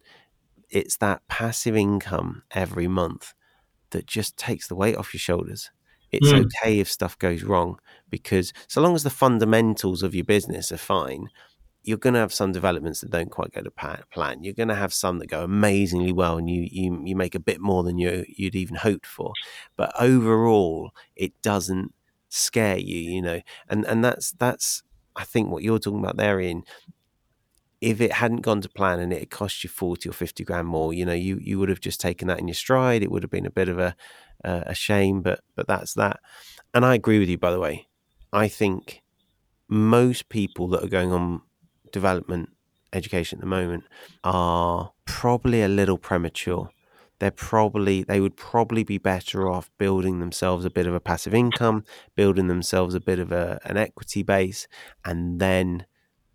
it's 0.69 0.97
that 0.97 1.27
passive 1.27 1.75
income 1.75 2.43
every 2.51 2.87
month 2.87 3.33
that 3.91 4.05
just 4.05 4.37
takes 4.37 4.67
the 4.67 4.75
weight 4.75 4.95
off 4.95 5.13
your 5.13 5.19
shoulders. 5.19 5.71
It's 6.11 6.31
mm. 6.31 6.45
okay 6.45 6.79
if 6.79 6.89
stuff 6.89 7.17
goes 7.17 7.43
wrong 7.43 7.79
because 8.09 8.53
so 8.67 8.81
long 8.81 8.95
as 8.95 9.03
the 9.03 9.09
fundamentals 9.09 10.03
of 10.03 10.15
your 10.15 10.23
business 10.23 10.71
are 10.71 10.77
fine 10.77 11.29
you're 11.85 11.97
going 11.97 12.15
to 12.15 12.19
have 12.19 12.33
some 12.33 12.51
developments 12.51 13.01
that 13.01 13.11
don't 13.11 13.31
quite 13.31 13.53
go 13.53 13.61
to 13.61 13.71
plan. 14.11 14.43
You're 14.43 14.53
going 14.53 14.69
to 14.69 14.75
have 14.75 14.93
some 14.93 15.19
that 15.19 15.27
go 15.27 15.43
amazingly 15.43 16.11
well, 16.11 16.37
and 16.37 16.49
you 16.49 16.67
you, 16.71 17.01
you 17.05 17.15
make 17.15 17.35
a 17.35 17.39
bit 17.39 17.61
more 17.61 17.83
than 17.83 17.97
you 17.97 18.25
you'd 18.27 18.55
even 18.55 18.75
hoped 18.75 19.05
for. 19.05 19.33
But 19.77 19.93
overall, 19.99 20.91
it 21.15 21.39
doesn't 21.41 21.93
scare 22.29 22.77
you, 22.77 22.97
you 22.97 23.21
know. 23.21 23.41
And 23.69 23.85
and 23.85 24.03
that's 24.03 24.31
that's 24.31 24.83
I 25.15 25.23
think 25.23 25.49
what 25.49 25.63
you're 25.63 25.79
talking 25.79 25.99
about 25.99 26.17
there, 26.17 26.41
Ian 26.41 26.63
If 27.81 28.01
it 28.01 28.13
hadn't 28.13 28.41
gone 28.41 28.61
to 28.61 28.69
plan 28.69 28.99
and 28.99 29.13
it 29.13 29.29
cost 29.29 29.63
you 29.63 29.69
forty 29.69 30.09
or 30.09 30.13
fifty 30.13 30.43
grand 30.43 30.67
more, 30.67 30.93
you 30.93 31.05
know, 31.05 31.13
you 31.13 31.37
you 31.41 31.59
would 31.59 31.69
have 31.69 31.81
just 31.81 31.99
taken 32.01 32.27
that 32.29 32.39
in 32.39 32.47
your 32.47 32.55
stride. 32.55 33.03
It 33.03 33.11
would 33.11 33.21
have 33.23 33.29
been 33.31 33.45
a 33.45 33.51
bit 33.51 33.69
of 33.69 33.77
a 33.77 33.95
uh, 34.43 34.63
a 34.65 34.73
shame, 34.73 35.21
but 35.21 35.41
but 35.55 35.67
that's 35.67 35.93
that. 35.95 36.19
And 36.73 36.85
I 36.85 36.95
agree 36.95 37.19
with 37.19 37.29
you, 37.29 37.37
by 37.37 37.51
the 37.51 37.59
way. 37.59 37.87
I 38.33 38.47
think 38.47 39.03
most 39.67 40.29
people 40.29 40.67
that 40.69 40.83
are 40.83 40.87
going 40.89 41.11
on 41.11 41.41
development 41.99 42.49
education 42.93 43.37
at 43.37 43.41
the 43.41 43.55
moment 43.59 43.83
are 44.23 44.91
probably 45.05 45.61
a 45.61 45.67
little 45.79 45.97
premature. 45.97 46.69
They're 47.19 47.31
probably 47.31 48.03
they 48.03 48.19
would 48.19 48.35
probably 48.35 48.83
be 48.83 48.97
better 48.97 49.49
off 49.49 49.71
building 49.77 50.19
themselves 50.19 50.65
a 50.65 50.69
bit 50.69 50.87
of 50.87 50.93
a 50.93 50.99
passive 50.99 51.33
income, 51.33 51.85
building 52.15 52.47
themselves 52.47 52.93
a 52.93 52.99
bit 52.99 53.19
of 53.19 53.31
a, 53.31 53.59
an 53.63 53.77
equity 53.77 54.21
base, 54.23 54.67
and 55.05 55.39
then 55.39 55.85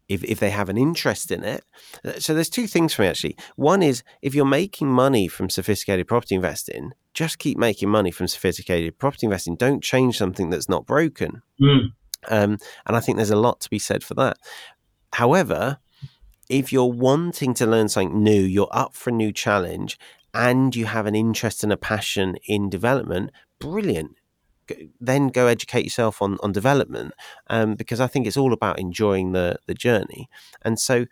if, 0.09 0.25
if 0.25 0.41
they 0.41 0.51
have 0.51 0.71
an 0.71 0.79
interest 0.79 1.31
in 1.31 1.45
it. 1.45 1.63
Uh, 2.05 2.19
so 2.19 2.35
there's 2.35 2.49
two 2.49 2.67
things 2.67 2.95
for 2.95 3.03
me 3.03 3.09
actually. 3.09 3.37
One 3.57 3.83
is 3.83 4.03
if 4.23 4.35
you're 4.35 4.59
making 4.63 4.89
money 4.89 5.29
from 5.29 5.51
sophisticated 5.51 6.09
property 6.09 6.35
investing, 6.35 6.93
just 7.13 7.39
keep 7.39 7.59
making 7.59 7.91
money 7.91 8.11
from 8.11 8.27
sophisticated 8.27 8.99
property 8.99 9.27
investing. 9.27 9.57
Don't 9.57 9.83
change 9.83 10.17
something 10.17 10.51
that's 10.51 10.69
not 10.69 10.87
broken. 10.87 11.43
Mm. 11.61 11.93
Um, 12.29 12.59
and 12.87 12.97
I 12.97 13.01
think 13.01 13.17
there's 13.17 13.31
a 13.31 13.47
lot 13.49 13.61
to 13.61 13.71
be 13.71 13.79
said 13.79 14.03
for 14.03 14.15
that. 14.15 14.37
However, 15.13 15.79
if 16.49 16.73
you're 16.73 16.87
wanting 16.93 17.55
to 17.55 17.67
learn 17.67 17.89
something 17.89 18.23
new, 18.23 18.41
you're 18.43 18.69
up 18.73 18.95
for 18.95 19.11
a 19.11 19.13
new 19.15 19.33
challenge, 19.33 19.99
and 20.35 20.75
you 20.75 20.87
have 20.87 21.07
an 21.07 21.15
interest 21.15 21.63
and 21.65 21.73
a 21.73 21.77
passion 21.77 22.37
in 22.47 22.71
development, 22.71 23.31
brilliant. 23.59 24.17
Then 25.01 25.29
go 25.29 25.47
educate 25.49 25.85
yourself 25.85 26.23
on 26.23 26.39
on 26.43 26.53
development, 26.53 27.13
um, 27.49 27.75
because 27.75 28.01
I 28.01 28.07
think 28.07 28.27
it's 28.27 28.37
all 28.37 28.53
about 28.53 28.79
enjoying 28.79 29.33
the 29.33 29.59
the 29.67 29.75
journey. 29.75 30.29
And 30.63 30.79
so, 30.79 31.07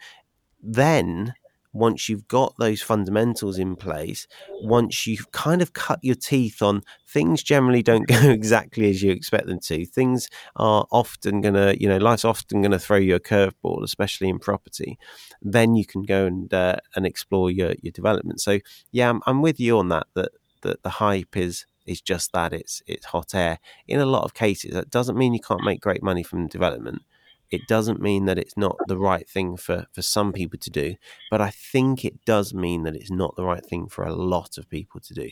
then 0.63 1.35
once 1.79 2.09
you've 2.09 2.27
got 2.29 2.55
those 2.59 2.83
fundamentals 2.83 3.59
in 3.59 3.77
place, 3.77 4.27
once 4.63 5.07
you've 5.07 5.31
kind 5.33 5.63
of 5.63 5.73
cut 5.73 6.01
your 6.03 6.15
teeth 6.15 6.61
on 6.61 6.83
things 7.07 7.43
generally 7.43 7.83
don't 7.83 8.09
go 8.09 8.31
exactly 8.31 8.91
as 8.91 9.03
you 9.03 9.13
expect 9.13 9.47
them 9.47 9.61
to. 9.61 9.87
Things 9.87 10.29
are 10.57 10.87
often 10.91 11.41
going 11.41 11.55
to, 11.55 11.81
you 11.81 11.89
know, 11.89 11.99
life's 11.99 12.25
often 12.25 12.61
going 12.61 12.73
to 12.73 12.79
throw 12.79 12.97
you 12.97 13.15
a 13.15 13.21
curveball, 13.21 13.83
especially 13.83 14.29
in 14.29 14.39
property. 14.39 14.99
Then 15.41 15.75
you 15.77 15.87
can 15.87 16.03
go 16.03 16.27
and 16.27 16.53
uh, 16.53 16.77
and 16.95 17.07
explore 17.07 17.51
your 17.51 17.75
your 17.81 17.93
development. 17.93 18.41
So 18.41 18.59
yeah, 18.91 19.09
I'm, 19.09 19.21
I'm 19.27 19.41
with 19.41 19.61
you 19.61 19.79
on 19.79 19.89
that. 19.89 20.07
That 20.15 20.33
that 20.63 20.83
the 20.83 20.91
hype 20.91 21.37
is 21.37 21.67
is 21.87 22.01
just 22.01 22.33
that 22.33 22.53
it's 22.53 22.83
it's 22.87 23.07
hot 23.07 23.35
air. 23.35 23.59
In 23.87 24.01
a 24.01 24.07
lot 24.07 24.25
of 24.25 24.35
cases, 24.35 24.73
that 24.75 24.91
doesn't 24.91 25.17
mean 25.17 25.33
you 25.33 25.41
can't 25.41 25.65
make 25.65 25.81
great 25.81 26.03
money 26.03 26.23
from 26.23 26.49
development 26.49 27.03
it 27.51 27.67
doesn't 27.67 28.01
mean 28.01 28.27
that 28.27 28.39
it's 28.39 28.57
not 28.57 28.77
the 28.87 28.99
right 28.99 29.29
thing 29.29 29.57
for, 29.57 29.87
for 29.93 30.03
some 30.03 30.33
people 30.33 30.59
to 30.59 30.71
do, 30.71 30.97
but 31.31 31.41
I 31.41 31.51
think 31.51 32.05
it 32.05 32.25
does 32.25 32.53
mean 32.53 32.83
that 32.83 32.95
it's 32.95 33.11
not 33.11 33.37
the 33.37 33.45
right 33.45 33.65
thing 33.65 33.89
for 33.89 34.05
a 34.05 34.15
lot 34.15 34.59
of 34.59 34.69
people 34.69 35.01
to 35.01 35.15
do. 35.15 35.31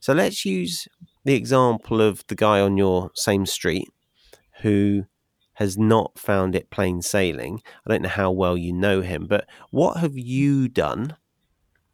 So 0.00 0.12
let's 0.12 0.44
use 0.44 0.88
the 1.24 1.34
example 1.34 2.00
of 2.00 2.24
the 2.26 2.34
guy 2.34 2.60
on 2.60 2.76
your 2.76 3.10
same 3.14 3.46
street 3.46 3.88
who 4.62 5.04
has 5.54 5.78
not 5.78 6.18
found 6.18 6.54
it 6.54 6.70
plain 6.70 7.02
sailing. 7.02 7.62
I 7.86 7.90
don't 7.90 8.02
know 8.02 8.08
how 8.08 8.30
well 8.30 8.56
you 8.56 8.72
know 8.72 9.00
him, 9.02 9.26
but 9.28 9.46
what 9.70 9.98
have 9.98 10.16
you 10.16 10.68
done 10.68 11.16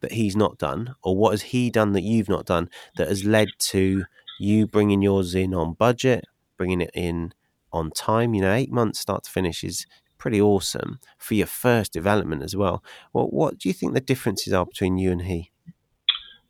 that 0.01 0.13
he's 0.13 0.35
not 0.35 0.57
done, 0.57 0.95
or 1.03 1.15
what 1.15 1.31
has 1.31 1.41
he 1.41 1.69
done 1.69 1.91
that 1.91 2.03
you've 2.03 2.29
not 2.29 2.45
done 2.45 2.69
that 2.95 3.09
has 3.09 3.25
led 3.25 3.49
to 3.59 4.05
you 4.39 4.65
bringing 4.65 5.01
yours 5.01 5.35
in 5.35 5.53
on 5.53 5.73
budget, 5.73 6.23
bringing 6.57 6.79
it 6.79 6.91
in 6.93 7.33
on 7.71 7.91
time. 7.91 8.33
You 8.33 8.41
know, 8.41 8.53
eight 8.53 8.71
months 8.71 8.99
start 8.99 9.23
to 9.23 9.31
finish 9.31 9.63
is 9.63 9.85
pretty 10.19 10.39
awesome 10.39 10.99
for 11.17 11.33
your 11.33 11.47
first 11.47 11.91
development 11.93 12.43
as 12.43 12.55
well. 12.55 12.83
Well, 13.13 13.27
what 13.27 13.57
do 13.57 13.69
you 13.69 13.73
think 13.73 13.93
the 13.93 14.01
differences 14.01 14.53
are 14.53 14.65
between 14.65 14.97
you 14.99 15.11
and 15.11 15.23
he? 15.23 15.51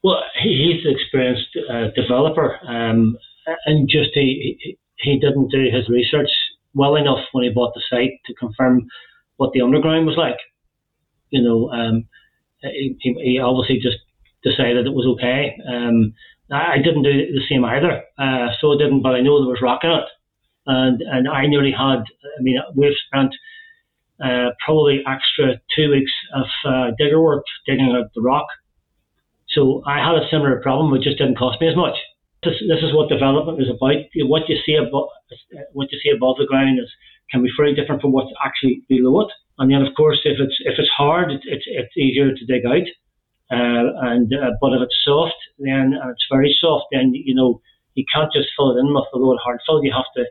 Well, 0.04 0.22
he's 0.42 0.86
an 0.86 0.96
experienced 0.96 1.58
uh, 1.70 1.88
developer, 1.96 2.58
um, 2.68 3.18
and 3.66 3.88
just 3.90 4.12
he 4.14 4.78
he 4.96 5.20
didn't 5.20 5.50
do 5.50 5.66
his 5.72 5.88
research 5.90 6.30
well 6.74 6.96
enough 6.96 7.20
when 7.32 7.44
he 7.44 7.50
bought 7.50 7.74
the 7.74 7.84
site 7.90 8.20
to 8.26 8.34
confirm 8.36 8.86
what 9.38 9.52
the 9.54 9.62
underground 9.62 10.06
was 10.06 10.18
like. 10.18 10.38
You 11.30 11.42
know, 11.42 11.70
um, 11.72 12.06
he, 12.62 12.98
he 13.02 13.40
obviously 13.40 13.80
just 13.80 13.98
decided 14.44 14.86
it 14.86 14.94
was 14.94 15.06
okay. 15.18 15.58
Um, 15.68 16.14
I 16.52 16.78
didn't 16.78 17.04
do 17.04 17.12
the 17.12 17.42
same 17.50 17.64
either, 17.64 18.04
uh, 18.18 18.48
so 18.60 18.74
I 18.74 18.78
didn't, 18.78 19.04
but 19.04 19.16
I 19.16 19.22
know 19.22 19.40
there 19.40 19.52
was 19.52 19.62
rock 19.62 19.82
in 19.84 19.92
it 19.92 20.06
and 20.70 21.02
and 21.02 21.28
I 21.28 21.48
nearly 21.48 21.72
had. 21.72 22.06
I 22.06 22.40
mean, 22.42 22.58
we've 22.76 23.00
spent 23.08 23.34
uh, 24.24 24.54
probably 24.64 25.02
extra 25.08 25.60
two 25.76 25.90
weeks 25.90 26.12
of 26.36 26.48
uh, 26.66 26.92
digger 26.98 27.22
work 27.22 27.44
digging 27.66 27.96
out 27.98 28.12
the 28.14 28.22
rock. 28.22 28.48
So 29.50 29.82
I 29.88 29.98
had 29.98 30.16
a 30.16 30.30
similar 30.30 30.62
problem. 30.62 30.94
It 30.94 31.02
just 31.02 31.18
didn't 31.18 31.38
cost 31.38 31.60
me 31.60 31.68
as 31.68 31.76
much. 31.76 31.98
This, 32.44 32.54
this 32.70 32.84
is 32.84 32.94
what 32.94 33.10
development 33.10 33.60
is 33.60 33.68
about. 33.68 33.98
What 34.30 34.48
you 34.48 34.58
see 34.66 34.76
above, 34.76 35.10
what 35.74 35.92
you 35.92 36.00
see 36.04 36.12
above 36.16 36.38
the 36.38 36.46
ground 36.46 36.80
is 36.80 36.90
can 37.32 37.44
be 37.44 37.50
very 37.58 37.76
different 37.76 38.02
from 38.02 38.12
what's 38.12 38.32
actually 38.46 38.84
below 38.88 39.22
it. 39.22 39.32
And 39.58 39.72
then, 39.72 39.82
of 39.82 39.94
course, 39.98 40.20
if 40.24 40.38
it's 40.40 40.56
if 40.62 40.76
it's 40.78 40.94
hard, 40.96 41.32
it's 41.32 41.44
it's, 41.46 41.66
it's 41.68 41.98
easier 41.98 42.32
to 42.32 42.46
dig 42.46 42.66
out. 42.66 42.88
Uh, 43.52 44.14
and 44.14 44.32
uh, 44.32 44.54
but 44.62 44.74
if 44.74 44.82
it's 44.86 45.02
soft, 45.04 45.42
then 45.58 45.98
uh, 45.98 46.12
it's 46.12 46.26
very 46.32 46.56
soft. 46.62 46.86
Then 46.92 47.12
you 47.14 47.34
know 47.34 47.62
you 47.96 48.06
can't 48.14 48.32
just 48.32 48.50
fill 48.56 48.72
it 48.72 48.80
in 48.80 48.94
with 48.94 49.10
a 49.14 49.18
load 49.18 49.40
hard 49.44 49.60
fill. 49.66 49.84
You 49.84 49.92
have 49.92 50.12
to 50.16 50.24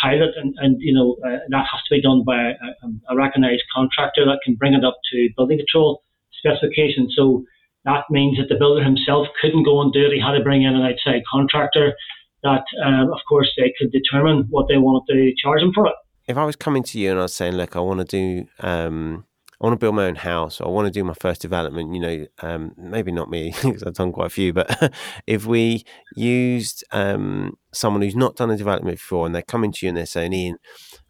pilot, 0.00 0.30
and, 0.36 0.54
and 0.58 0.76
you 0.80 0.94
know 0.94 1.16
uh, 1.26 1.38
that 1.48 1.66
has 1.70 1.82
to 1.88 1.94
be 1.94 2.02
done 2.02 2.24
by 2.24 2.36
a, 2.36 3.12
a 3.12 3.16
recognised 3.16 3.62
contractor 3.74 4.24
that 4.24 4.40
can 4.44 4.54
bring 4.54 4.74
it 4.74 4.84
up 4.84 4.96
to 5.12 5.28
building 5.36 5.58
control 5.58 6.02
specifications. 6.38 7.14
So 7.16 7.44
that 7.84 8.04
means 8.10 8.38
that 8.38 8.48
the 8.48 8.58
builder 8.58 8.82
himself 8.84 9.26
couldn't 9.40 9.64
go 9.64 9.80
and 9.80 9.92
do 9.92 10.06
it. 10.06 10.12
He 10.12 10.20
had 10.20 10.32
to 10.32 10.42
bring 10.42 10.62
in 10.62 10.74
an 10.74 10.82
outside 10.82 11.22
contractor 11.30 11.94
that, 12.42 12.64
um, 12.84 13.12
of 13.12 13.20
course, 13.28 13.50
they 13.56 13.72
could 13.78 13.90
determine 13.90 14.46
what 14.50 14.66
they 14.68 14.76
wanted 14.76 15.12
to 15.12 15.32
charge 15.42 15.62
him 15.62 15.72
for 15.74 15.86
it. 15.86 15.94
If 16.26 16.36
I 16.36 16.44
was 16.44 16.56
coming 16.56 16.82
to 16.84 16.98
you 16.98 17.10
and 17.10 17.18
I 17.18 17.22
was 17.22 17.34
saying, 17.34 17.54
look, 17.54 17.74
I 17.74 17.80
want 17.80 18.00
to 18.00 18.04
do, 18.04 18.46
um, 18.60 19.24
I 19.60 19.66
want 19.66 19.74
to 19.74 19.84
build 19.84 19.96
my 19.96 20.06
own 20.06 20.14
house, 20.14 20.60
or 20.60 20.68
I 20.68 20.70
want 20.70 20.86
to 20.86 20.92
do 20.92 21.02
my 21.02 21.14
first 21.14 21.40
development. 21.40 21.92
You 21.92 22.00
know, 22.00 22.26
um, 22.42 22.72
maybe 22.76 23.10
not 23.10 23.30
me 23.30 23.52
because 23.62 23.82
I've 23.82 23.94
done 23.94 24.12
quite 24.12 24.26
a 24.26 24.30
few, 24.30 24.52
but 24.52 24.92
if 25.26 25.46
we 25.46 25.84
used 26.14 26.84
um, 26.92 27.56
someone 27.72 28.02
who's 28.02 28.16
not 28.16 28.36
done 28.36 28.50
a 28.50 28.56
development 28.56 28.96
before, 28.96 29.26
and 29.26 29.34
they're 29.34 29.42
coming 29.42 29.72
to 29.72 29.86
you 29.86 29.88
and 29.88 29.96
they're 29.96 30.06
saying, 30.06 30.32
"Ian, 30.32 30.58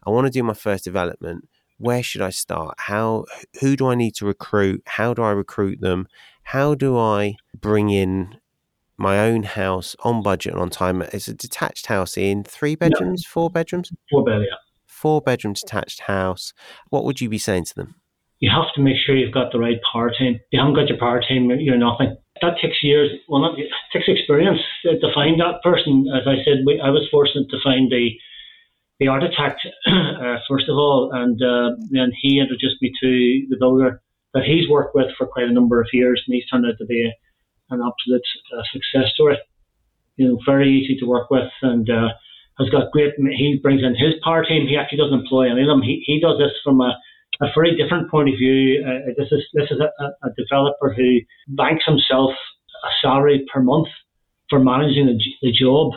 I 0.05 0.09
want 0.09 0.27
to 0.27 0.31
do 0.31 0.43
my 0.43 0.53
first 0.53 0.83
development. 0.83 1.47
Where 1.77 2.03
should 2.03 2.21
I 2.21 2.31
start? 2.31 2.75
How? 2.77 3.25
Who 3.61 3.75
do 3.75 3.87
I 3.87 3.95
need 3.95 4.15
to 4.15 4.25
recruit? 4.25 4.81
How 4.85 5.13
do 5.13 5.21
I 5.21 5.31
recruit 5.31 5.81
them? 5.81 6.07
How 6.43 6.73
do 6.73 6.97
I 6.97 7.35
bring 7.61 7.89
in 7.89 8.39
my 8.99 9.17
own 9.17 9.43
house 9.43 9.95
on 10.03 10.21
budget 10.21 10.53
and 10.53 10.61
on 10.61 10.69
time. 10.69 11.01
It's 11.01 11.29
a 11.29 11.33
detached 11.33 11.85
house 11.85 12.17
in 12.17 12.43
three 12.43 12.75
bedrooms, 12.75 13.23
yeah. 13.25 13.31
four 13.31 13.49
bedrooms? 13.49 13.91
Four 14.11 14.25
bedrooms. 14.25 14.49
Four 14.85 15.21
bedroom 15.21 15.53
detached 15.53 16.01
house. 16.01 16.53
What 16.89 17.05
would 17.05 17.21
you 17.21 17.29
be 17.29 17.37
saying 17.37 17.65
to 17.65 17.75
them? 17.75 17.95
You 18.39 18.49
have 18.49 18.73
to 18.75 18.81
make 18.81 18.95
sure 18.97 19.15
you've 19.15 19.33
got 19.33 19.51
the 19.51 19.59
right 19.59 19.79
power 19.91 20.11
team. 20.11 20.35
If 20.35 20.47
you 20.51 20.59
haven't 20.59 20.75
got 20.75 20.87
your 20.87 20.97
power 20.97 21.21
team, 21.21 21.51
you're 21.59 21.77
nothing. 21.77 22.15
That 22.41 22.55
takes 22.61 22.81
years. 22.81 23.11
Well, 23.27 23.41
not, 23.41 23.59
it 23.59 23.67
takes 23.91 24.07
experience 24.07 24.61
to 24.83 25.13
find 25.13 25.39
that 25.41 25.61
person. 25.61 26.07
As 26.15 26.25
I 26.25 26.43
said, 26.45 26.63
we, 26.65 26.79
I 26.79 26.89
was 26.89 27.07
fortunate 27.11 27.49
to 27.49 27.57
find 27.63 27.91
the 27.91 28.11
the 28.99 29.07
architect 29.07 29.65
uh, 29.87 30.37
first 30.49 30.67
of 30.67 30.75
all, 30.75 31.11
and 31.13 31.41
uh, 31.41 31.75
then 31.89 32.11
he 32.21 32.39
introduced 32.39 32.81
me 32.81 32.91
to 33.01 33.47
the 33.49 33.55
builder 33.57 34.01
that 34.33 34.43
he's 34.43 34.69
worked 34.69 34.93
with 34.93 35.07
for 35.17 35.25
quite 35.25 35.47
a 35.47 35.53
number 35.53 35.79
of 35.79 35.87
years, 35.93 36.21
and 36.27 36.35
he's 36.35 36.47
turned 36.47 36.65
out 36.65 36.77
to 36.77 36.85
be 36.85 37.07
a 37.07 37.11
an 37.71 37.81
absolute 37.85 38.25
uh, 38.55 38.63
success 38.71 39.11
story. 39.13 39.37
You 40.17 40.27
know, 40.27 40.39
very 40.45 40.69
easy 40.69 40.97
to 40.99 41.05
work 41.05 41.29
with 41.29 41.49
and 41.61 41.89
uh, 41.89 42.09
has 42.57 42.69
got 42.69 42.91
great. 42.91 43.13
He 43.17 43.59
brings 43.61 43.83
in 43.83 43.95
his 43.95 44.15
power 44.23 44.43
team. 44.43 44.67
He 44.67 44.75
actually 44.75 44.97
doesn't 44.97 45.19
employ 45.19 45.49
any 45.49 45.61
of 45.61 45.67
them. 45.67 45.81
He, 45.81 46.03
he 46.05 46.19
does 46.19 46.37
this 46.37 46.51
from 46.63 46.81
a, 46.81 46.97
a 47.41 47.47
very 47.55 47.75
different 47.75 48.09
point 48.11 48.29
of 48.29 48.35
view. 48.35 48.83
Uh, 48.85 49.11
this 49.17 49.31
is 49.31 49.43
this 49.53 49.69
is 49.71 49.79
a, 49.79 50.27
a, 50.27 50.29
developer 50.37 50.93
who 50.93 51.19
banks 51.49 51.85
himself 51.85 52.31
a 52.83 52.89
salary 53.01 53.45
per 53.51 53.61
month 53.61 53.87
for 54.49 54.59
managing 54.59 55.05
the, 55.05 55.19
the 55.41 55.51
job, 55.51 55.93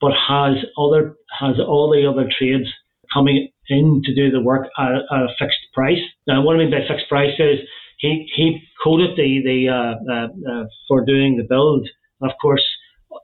but 0.00 0.12
has 0.12 0.56
other 0.78 1.16
has 1.38 1.56
all 1.58 1.90
the 1.90 2.08
other 2.08 2.28
trades 2.38 2.68
coming 3.12 3.48
in 3.68 4.02
to 4.04 4.14
do 4.14 4.30
the 4.30 4.40
work 4.40 4.68
at, 4.78 4.92
at 4.92 5.22
a 5.22 5.28
fixed 5.38 5.58
price. 5.74 6.02
Now, 6.26 6.42
what 6.42 6.56
I 6.56 6.58
mean 6.58 6.70
by 6.70 6.86
fixed 6.88 7.08
price 7.08 7.34
is 7.38 7.60
he 7.98 8.26
he 8.34 8.60
coded 8.82 9.16
the 9.16 9.42
the 9.44 9.68
uh, 9.68 10.12
uh, 10.12 10.28
uh, 10.52 10.64
for 10.88 11.04
doing 11.04 11.36
the 11.36 11.44
build. 11.48 11.88
Of 12.22 12.30
course, 12.40 12.64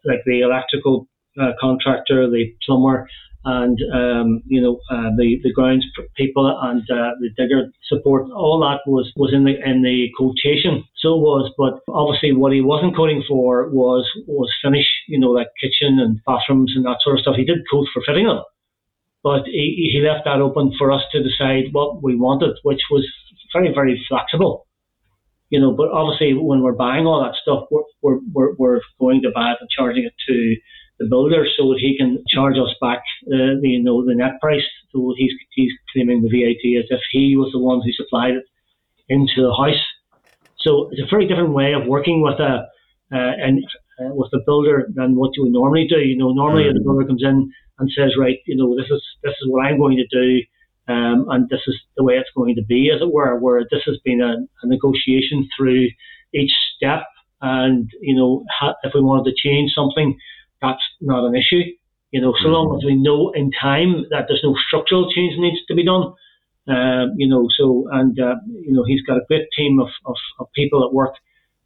like 0.04 0.20
the 0.26 0.40
electrical 0.40 1.08
uh, 1.40 1.52
contractor, 1.60 2.28
the 2.28 2.54
plumber, 2.66 3.08
and 3.44 3.78
um, 3.92 4.42
you 4.46 4.60
know 4.60 4.78
uh, 4.90 5.10
the 5.16 5.40
the 5.42 5.52
grounds 5.52 5.84
people 6.16 6.46
and 6.62 6.82
uh, 6.90 7.10
the 7.20 7.30
digger 7.36 7.72
support. 7.88 8.30
All 8.30 8.60
that 8.60 8.88
was 8.90 9.12
was 9.16 9.32
in 9.32 9.44
the 9.44 9.54
in 9.64 9.82
the 9.82 10.08
quotation. 10.16 10.84
So 10.96 11.14
it 11.14 11.20
was, 11.20 11.52
but 11.58 11.80
obviously 11.92 12.32
what 12.32 12.52
he 12.52 12.60
wasn't 12.60 12.96
coding 12.96 13.24
for 13.26 13.68
was 13.70 14.08
was 14.26 14.50
finish. 14.62 14.86
You 15.08 15.18
know, 15.18 15.30
like 15.30 15.48
kitchen 15.60 15.98
and 15.98 16.20
bathrooms 16.26 16.72
and 16.76 16.84
that 16.84 16.98
sort 17.02 17.18
of 17.18 17.22
stuff. 17.22 17.36
He 17.36 17.44
did 17.44 17.66
code 17.70 17.86
for 17.92 18.02
fitting 18.06 18.26
them. 18.26 18.42
But 19.22 19.44
he, 19.46 19.90
he 19.92 20.02
left 20.02 20.24
that 20.24 20.40
open 20.40 20.72
for 20.76 20.90
us 20.90 21.02
to 21.12 21.22
decide 21.22 21.72
what 21.72 22.02
we 22.02 22.16
wanted, 22.16 22.56
which 22.64 22.80
was 22.90 23.06
very, 23.52 23.72
very 23.72 24.04
flexible. 24.08 24.66
You 25.50 25.60
know, 25.60 25.72
but 25.72 25.90
obviously 25.90 26.32
when 26.34 26.62
we're 26.62 26.72
buying 26.72 27.06
all 27.06 27.22
that 27.22 27.36
stuff, 27.40 27.68
we're, 27.70 27.82
we're, 28.00 28.18
we're, 28.32 28.54
we're 28.58 28.80
going 28.98 29.22
to 29.22 29.30
buy 29.34 29.52
it 29.52 29.58
and 29.60 29.68
charging 29.70 30.04
it 30.04 30.14
to 30.28 30.56
the 31.02 31.08
builder 31.08 31.46
so 31.56 31.74
he 31.78 31.96
can 31.98 32.22
charge 32.34 32.56
us 32.56 32.74
back 32.80 33.02
uh, 33.26 33.58
the, 33.60 33.68
you 33.76 33.82
know, 33.82 34.04
the 34.04 34.14
net 34.14 34.40
price. 34.40 34.68
So 34.92 35.14
he's, 35.16 35.32
he's 35.50 35.72
claiming 35.92 36.22
the 36.22 36.30
VAT 36.30 36.64
as 36.80 36.88
if 36.90 37.00
he 37.10 37.36
was 37.36 37.50
the 37.52 37.58
one 37.58 37.80
who 37.82 37.92
supplied 37.92 38.34
it 38.34 38.44
into 39.08 39.42
the 39.42 39.54
house. 39.54 39.82
So 40.58 40.88
it's 40.90 41.02
a 41.02 41.10
very 41.10 41.26
different 41.26 41.54
way 41.54 41.72
of 41.72 41.86
working 41.86 42.22
with 42.22 42.38
a, 42.40 42.68
uh, 43.12 43.34
and 43.46 43.64
uh, 44.00 44.14
with 44.14 44.30
the 44.30 44.40
builder 44.46 44.88
than 44.94 45.16
what 45.16 45.32
you 45.36 45.42
would 45.42 45.52
normally 45.52 45.86
do. 45.88 45.98
You 45.98 46.16
know, 46.16 46.32
normally 46.32 46.64
mm. 46.64 46.74
the 46.74 46.80
builder 46.80 47.06
comes 47.06 47.22
in 47.22 47.52
and 47.78 47.90
says, 47.96 48.12
right, 48.18 48.38
you 48.46 48.56
know, 48.56 48.74
this 48.76 48.90
is 48.90 49.02
this 49.22 49.32
is 49.32 49.48
what 49.48 49.66
I'm 49.66 49.78
going 49.78 49.98
to 49.98 50.06
do. 50.06 50.40
Um, 50.88 51.26
and 51.30 51.48
this 51.48 51.60
is 51.66 51.76
the 51.96 52.02
way 52.02 52.14
it's 52.14 52.30
going 52.34 52.56
to 52.56 52.64
be, 52.64 52.90
as 52.94 53.00
it 53.00 53.12
were, 53.12 53.38
where 53.38 53.62
this 53.70 53.82
has 53.86 53.98
been 54.04 54.20
a, 54.20 54.34
a 54.62 54.66
negotiation 54.66 55.48
through 55.56 55.88
each 56.34 56.52
step. 56.76 57.02
And, 57.40 57.90
you 58.00 58.14
know, 58.16 58.44
ha- 58.50 58.74
if 58.82 58.92
we 58.94 59.00
wanted 59.00 59.30
to 59.30 59.48
change 59.48 59.72
something, 59.74 60.18
that's 60.62 60.82
not 61.00 61.26
an 61.26 61.34
issue. 61.34 61.62
You 62.10 62.20
know, 62.20 62.34
so 62.42 62.48
long 62.48 62.76
as 62.76 62.84
we 62.84 62.94
know 62.94 63.32
in 63.34 63.50
time 63.50 64.04
that 64.10 64.26
there's 64.28 64.42
no 64.44 64.54
structural 64.66 65.10
change 65.12 65.34
needs 65.38 65.64
to 65.66 65.74
be 65.74 65.84
done. 65.84 66.12
Um, 66.68 67.14
you 67.16 67.26
know, 67.26 67.48
so, 67.58 67.88
and, 67.90 68.18
uh, 68.20 68.36
you 68.46 68.72
know, 68.72 68.84
he's 68.84 69.02
got 69.02 69.16
a 69.16 69.24
great 69.26 69.48
team 69.56 69.80
of, 69.80 69.88
of, 70.06 70.14
of 70.38 70.46
people 70.54 70.80
that 70.82 70.94
work 70.94 71.14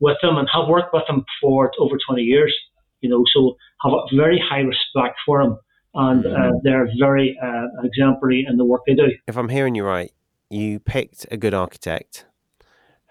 with 0.00 0.16
him 0.22 0.36
and 0.36 0.48
have 0.52 0.68
worked 0.68 0.94
with 0.94 1.02
him 1.08 1.24
for 1.40 1.70
over 1.78 1.96
20 2.08 2.22
years, 2.22 2.54
you 3.00 3.10
know, 3.10 3.22
so 3.34 3.56
have 3.82 3.92
a 3.92 4.16
very 4.16 4.38
high 4.38 4.60
respect 4.60 5.18
for 5.26 5.42
him 5.42 5.58
and 5.96 6.26
uh, 6.26 6.28
mm-hmm. 6.28 6.56
they're 6.62 6.88
very 6.98 7.38
uh, 7.42 7.66
exemplary 7.82 8.46
in 8.48 8.56
the 8.58 8.64
work 8.64 8.82
they 8.86 8.94
do. 8.94 9.08
If 9.26 9.36
I'm 9.36 9.48
hearing 9.48 9.74
you 9.74 9.84
right, 9.84 10.12
you 10.50 10.78
picked 10.78 11.26
a 11.30 11.36
good 11.36 11.54
architect 11.54 12.26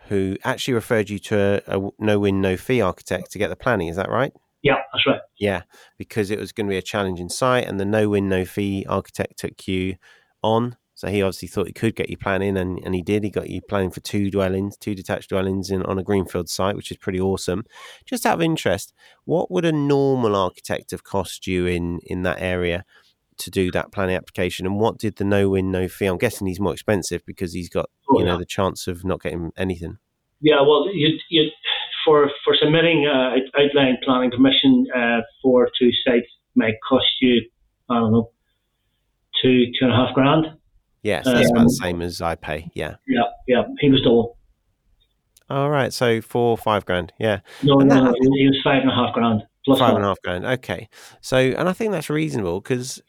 who 0.07 0.37
actually 0.43 0.75
referred 0.75 1.09
you 1.09 1.17
to 1.17 1.63
a, 1.67 1.79
a 1.79 1.89
no 1.97 2.19
win, 2.19 2.41
no 2.41 2.55
fee 2.55 2.81
architect 2.81 3.31
to 3.31 3.39
get 3.39 3.49
the 3.49 3.55
planning. 3.55 3.87
Is 3.87 3.95
that 3.95 4.09
right? 4.09 4.33
Yeah, 4.65 4.81
that's 4.91 5.05
right. 5.07 5.21
Yeah, 5.39 5.61
because 5.97 6.29
it 6.29 6.39
was 6.39 6.51
going 6.51 6.67
to 6.67 6.71
be 6.71 6.77
a 6.77 6.81
challenging 6.81 7.29
site, 7.29 7.65
and 7.65 7.79
the 7.79 7.85
no 7.85 8.09
win, 8.09 8.27
no 8.27 8.43
fee 8.43 8.85
architect 8.89 9.37
took 9.37 9.67
you 9.67 9.95
on 10.43 10.75
so 10.95 11.09
he 11.09 11.21
obviously 11.21 11.49
thought 11.49 11.67
he 11.67 11.73
could 11.73 11.93
get 11.93 12.09
you 12.09 12.17
planning, 12.17 12.55
and, 12.55 12.79
and 12.85 12.95
he 12.95 13.01
did. 13.01 13.25
He 13.25 13.29
got 13.29 13.49
you 13.49 13.61
planning 13.61 13.91
for 13.91 13.99
two 13.99 14.31
dwellings, 14.31 14.77
two 14.77 14.95
detached 14.95 15.29
dwellings 15.29 15.69
in, 15.69 15.83
on 15.83 15.99
a 15.99 16.03
greenfield 16.03 16.47
site, 16.47 16.77
which 16.77 16.89
is 16.89 16.95
pretty 16.95 17.19
awesome. 17.19 17.65
Just 18.05 18.25
out 18.25 18.35
of 18.35 18.41
interest, 18.41 18.93
what 19.25 19.51
would 19.51 19.65
a 19.65 19.73
normal 19.73 20.37
architect 20.37 20.91
have 20.91 21.03
cost 21.03 21.47
you 21.47 21.65
in 21.65 21.99
in 22.03 22.23
that 22.23 22.41
area 22.41 22.85
to 23.39 23.51
do 23.51 23.71
that 23.71 23.91
planning 23.91 24.15
application? 24.15 24.65
And 24.65 24.79
what 24.79 24.97
did 24.97 25.17
the 25.17 25.25
no 25.25 25.49
win, 25.49 25.69
no 25.69 25.89
fee? 25.89 26.05
I'm 26.05 26.17
guessing 26.17 26.47
he's 26.47 26.61
more 26.61 26.73
expensive 26.73 27.25
because 27.25 27.51
he's 27.51 27.69
got 27.69 27.89
oh, 28.09 28.19
you 28.19 28.25
know 28.25 28.37
the 28.37 28.45
chance 28.45 28.87
of 28.87 29.03
not 29.03 29.21
getting 29.21 29.51
anything. 29.57 29.97
Yeah, 30.39 30.61
well, 30.61 30.87
you 30.93 31.19
you 31.29 31.49
for 32.05 32.29
for 32.43 32.55
submitting 32.61 33.07
uh, 33.07 33.35
outline 33.59 33.97
planning 34.03 34.31
permission 34.31 34.85
uh, 34.95 35.21
for 35.41 35.69
two 35.79 35.89
sites 36.05 36.27
might 36.55 36.75
cost 36.87 37.07
you 37.19 37.41
I 37.89 37.95
don't 37.99 38.11
know 38.11 38.31
two 39.41 39.65
two 39.77 39.85
and 39.85 39.91
a 39.91 39.95
half 39.95 40.13
grand. 40.13 40.45
Yes, 41.03 41.25
that's 41.25 41.49
um, 41.49 41.55
about 41.55 41.63
the 41.65 41.69
same 41.69 42.01
as 42.01 42.21
I 42.21 42.35
pay. 42.35 42.71
Yeah. 42.73 42.95
Yeah, 43.07 43.21
yeah. 43.47 43.63
He 43.79 43.91
was 43.91 44.01
double. 44.01 44.37
All 45.49 45.69
right, 45.69 45.93
so 45.93 46.19
four, 46.19 46.57
five 46.57 46.83
grand. 46.85 47.13
Yeah. 47.19 47.41
No, 47.61 47.79
and 47.79 47.89
no, 47.89 47.95
that, 47.95 48.15
no. 48.19 48.35
He 48.35 48.47
was 48.47 48.59
five 48.63 48.81
and 48.81 48.89
a 48.89 48.95
half 48.95 49.13
grand. 49.13 49.43
Plus 49.65 49.79
five 49.79 49.93
one. 49.93 49.97
and 49.97 50.05
a 50.05 50.07
half 50.09 50.21
grand. 50.23 50.45
Okay. 50.45 50.87
So, 51.21 51.37
and 51.37 51.67
I 51.67 51.73
think 51.73 51.91
that's 51.91 52.09
reasonable 52.09 52.61
because 52.61 53.01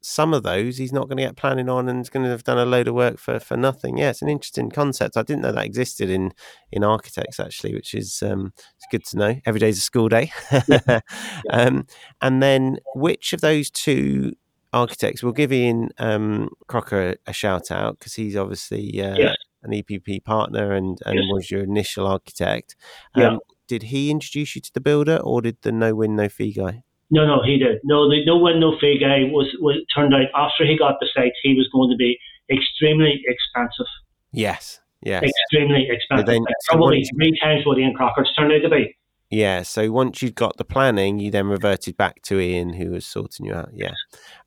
some 0.00 0.34
of 0.34 0.42
those 0.42 0.76
he's 0.76 0.92
not 0.92 1.08
going 1.08 1.16
to 1.16 1.24
get 1.24 1.36
planning 1.36 1.68
on 1.68 1.88
and 1.88 2.00
is 2.00 2.10
going 2.10 2.24
to 2.24 2.30
have 2.30 2.44
done 2.44 2.58
a 2.58 2.64
load 2.64 2.88
of 2.88 2.94
work 2.94 3.18
for, 3.18 3.40
for 3.40 3.56
nothing. 3.56 3.98
Yeah, 3.98 4.10
it's 4.10 4.22
an 4.22 4.28
interesting 4.28 4.70
concept. 4.70 5.16
I 5.16 5.22
didn't 5.22 5.42
know 5.42 5.52
that 5.52 5.64
existed 5.64 6.10
in 6.10 6.32
in 6.70 6.84
architects 6.84 7.40
actually, 7.40 7.74
which 7.74 7.94
is 7.94 8.22
um, 8.22 8.52
it's 8.76 8.86
good 8.90 9.04
to 9.06 9.16
know. 9.16 9.40
Every 9.46 9.60
day's 9.60 9.78
a 9.78 9.82
school 9.82 10.08
day. 10.08 10.30
yeah. 10.68 11.00
um, 11.50 11.86
and 12.20 12.42
then, 12.42 12.78
which 12.94 13.32
of 13.32 13.40
those 13.40 13.70
two 13.70 14.32
architects. 14.72 15.22
We'll 15.22 15.32
give 15.32 15.52
Ian 15.52 15.90
um, 15.98 16.50
Crocker 16.66 17.10
a, 17.10 17.16
a 17.28 17.32
shout 17.32 17.70
out 17.70 17.98
because 17.98 18.14
he's 18.14 18.36
obviously 18.36 19.02
uh, 19.02 19.16
yes. 19.16 19.36
an 19.62 19.72
EPP 19.72 20.24
partner 20.24 20.72
and, 20.72 20.98
and 21.04 21.18
was 21.32 21.50
your 21.50 21.62
initial 21.62 22.06
architect. 22.06 22.76
Um, 23.14 23.22
yeah. 23.22 23.36
Did 23.68 23.84
he 23.84 24.10
introduce 24.10 24.56
you 24.56 24.62
to 24.62 24.72
the 24.72 24.80
builder 24.80 25.18
or 25.18 25.42
did 25.42 25.58
the 25.62 25.70
no 25.70 25.94
win, 25.94 26.16
no 26.16 26.28
fee 26.28 26.52
guy? 26.52 26.82
No, 27.10 27.26
no, 27.26 27.42
he 27.42 27.58
did. 27.58 27.78
No, 27.84 28.08
the 28.08 28.24
no 28.26 28.36
win, 28.38 28.60
no 28.60 28.76
fee 28.80 28.98
guy 29.00 29.30
was, 29.30 29.46
was 29.60 29.76
turned 29.94 30.14
out 30.14 30.26
after 30.34 30.66
he 30.66 30.76
got 30.76 30.96
the 31.00 31.08
site, 31.14 31.32
he 31.42 31.54
was 31.54 31.68
going 31.72 31.90
to 31.90 31.96
be 31.96 32.18
extremely 32.50 33.22
expensive. 33.26 33.86
Yes, 34.32 34.80
yes. 35.02 35.22
Extremely 35.22 35.88
expensive. 35.90 36.26
Then, 36.26 36.44
probably 36.68 37.04
three 37.14 37.38
times 37.42 37.64
what 37.64 37.78
Ian 37.78 37.94
Crocker's 37.94 38.32
turned 38.36 38.52
out 38.52 38.62
to 38.62 38.68
be. 38.68 38.94
Yeah. 39.30 39.62
So 39.62 39.90
once 39.90 40.22
you'd 40.22 40.34
got 40.34 40.56
the 40.56 40.64
planning, 40.64 41.18
you 41.18 41.30
then 41.30 41.48
reverted 41.48 41.96
back 41.96 42.22
to 42.22 42.40
Ian, 42.40 42.72
who 42.74 42.90
was 42.90 43.06
sorting 43.06 43.46
you 43.46 43.54
out. 43.54 43.68
Yeah. 43.74 43.92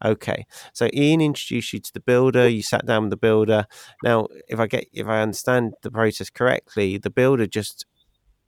Okay. 0.03 0.45
So 0.73 0.89
Ian 0.93 1.21
introduced 1.21 1.73
you 1.73 1.79
to 1.79 1.93
the 1.93 1.99
builder. 1.99 2.47
You 2.47 2.63
sat 2.63 2.85
down 2.87 3.03
with 3.03 3.11
the 3.11 3.17
builder. 3.17 3.65
Now, 4.03 4.27
if 4.47 4.59
I 4.59 4.65
get, 4.65 4.85
if 4.91 5.07
I 5.07 5.21
understand 5.21 5.73
the 5.83 5.91
process 5.91 6.31
correctly, 6.31 6.97
the 6.97 7.11
builder 7.11 7.45
just 7.45 7.85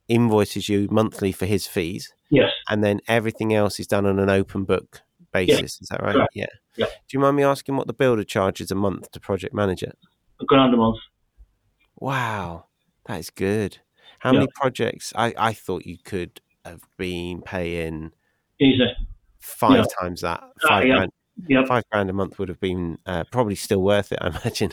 invoices 0.07 0.69
you 0.69 0.87
monthly 0.91 1.31
for 1.31 1.45
his 1.45 1.67
fees. 1.67 2.13
Yes. 2.29 2.51
And 2.69 2.83
then 2.83 2.99
everything 3.07 3.53
else 3.53 3.79
is 3.79 3.87
done 3.87 4.05
on 4.05 4.19
an 4.19 4.29
open 4.29 4.63
book 4.63 5.01
basis. 5.31 5.61
Yes. 5.61 5.81
Is 5.81 5.87
that 5.89 6.01
right? 6.01 6.27
Yeah. 6.33 6.45
Yeah. 6.75 6.85
Do 6.85 6.91
you 7.11 7.19
mind 7.19 7.35
me 7.37 7.43
asking 7.43 7.77
what 7.77 7.87
the 7.87 7.93
builder 7.93 8.23
charges 8.23 8.71
a 8.71 8.75
month 8.75 9.11
to 9.11 9.19
project 9.19 9.53
manager? 9.53 9.93
A 10.41 10.45
grand 10.45 10.73
a 10.73 10.77
month. 10.77 10.97
Wow, 11.99 12.65
that 13.05 13.19
is 13.19 13.29
good. 13.29 13.77
How 14.19 14.31
yeah. 14.31 14.39
many 14.39 14.51
projects? 14.55 15.13
I, 15.15 15.33
I 15.37 15.53
thought 15.53 15.85
you 15.85 15.97
could 16.03 16.41
have 16.65 16.81
been 16.97 17.41
paying 17.41 18.11
easy 18.59 18.87
five 19.39 19.77
yeah. 19.77 19.85
times 19.99 20.21
that. 20.21 20.41
Uh, 20.41 20.67
five 20.67 20.87
yeah. 20.87 20.95
grand. 20.95 21.11
Yep. 21.47 21.67
Five 21.67 21.83
grand 21.91 22.09
a 22.09 22.13
month 22.13 22.37
would 22.37 22.49
have 22.49 22.59
been 22.59 22.99
uh, 23.05 23.23
probably 23.31 23.55
still 23.55 23.81
worth 23.81 24.11
it, 24.11 24.19
I 24.21 24.27
imagine. 24.43 24.71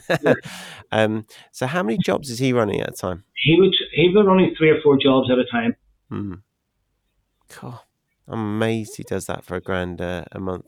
um, 0.92 1.26
so, 1.52 1.66
how 1.66 1.82
many 1.82 1.98
jobs 1.98 2.30
is 2.30 2.38
he 2.38 2.52
running 2.52 2.80
at 2.80 2.90
a 2.90 2.92
time? 2.92 3.24
He 3.34 3.58
would 3.58 3.74
he 3.94 4.10
was 4.10 4.26
running 4.26 4.54
three 4.56 4.70
or 4.70 4.80
four 4.82 4.98
jobs 4.98 5.30
at 5.30 5.38
a 5.38 5.44
time. 5.50 5.74
Hmm. 6.10 6.34
Cool. 7.48 7.80
I'm 8.28 8.38
amazed 8.38 8.96
he 8.96 9.02
does 9.02 9.26
that 9.26 9.44
for 9.44 9.56
a 9.56 9.60
grand 9.60 10.00
uh, 10.00 10.24
a 10.32 10.38
month. 10.38 10.66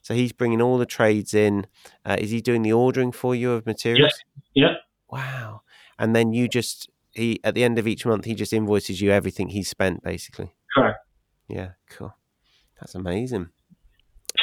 So 0.00 0.14
he's 0.14 0.32
bringing 0.32 0.62
all 0.62 0.78
the 0.78 0.86
trades 0.86 1.34
in. 1.34 1.66
Uh, 2.04 2.16
is 2.18 2.30
he 2.30 2.40
doing 2.40 2.62
the 2.62 2.72
ordering 2.72 3.12
for 3.12 3.34
you 3.34 3.52
of 3.52 3.66
materials? 3.66 4.12
Yes. 4.12 4.20
Yeah. 4.54 4.74
Wow. 5.10 5.62
And 5.98 6.16
then 6.16 6.32
you 6.32 6.48
just 6.48 6.88
he 7.12 7.38
at 7.44 7.54
the 7.54 7.64
end 7.64 7.78
of 7.78 7.86
each 7.86 8.06
month 8.06 8.24
he 8.24 8.34
just 8.34 8.52
invoices 8.52 9.00
you 9.00 9.10
everything 9.10 9.48
he's 9.48 9.68
spent 9.68 10.02
basically. 10.02 10.54
Correct. 10.74 10.98
Yeah. 11.48 11.72
Cool. 11.90 12.14
That's 12.80 12.94
amazing. 12.94 13.50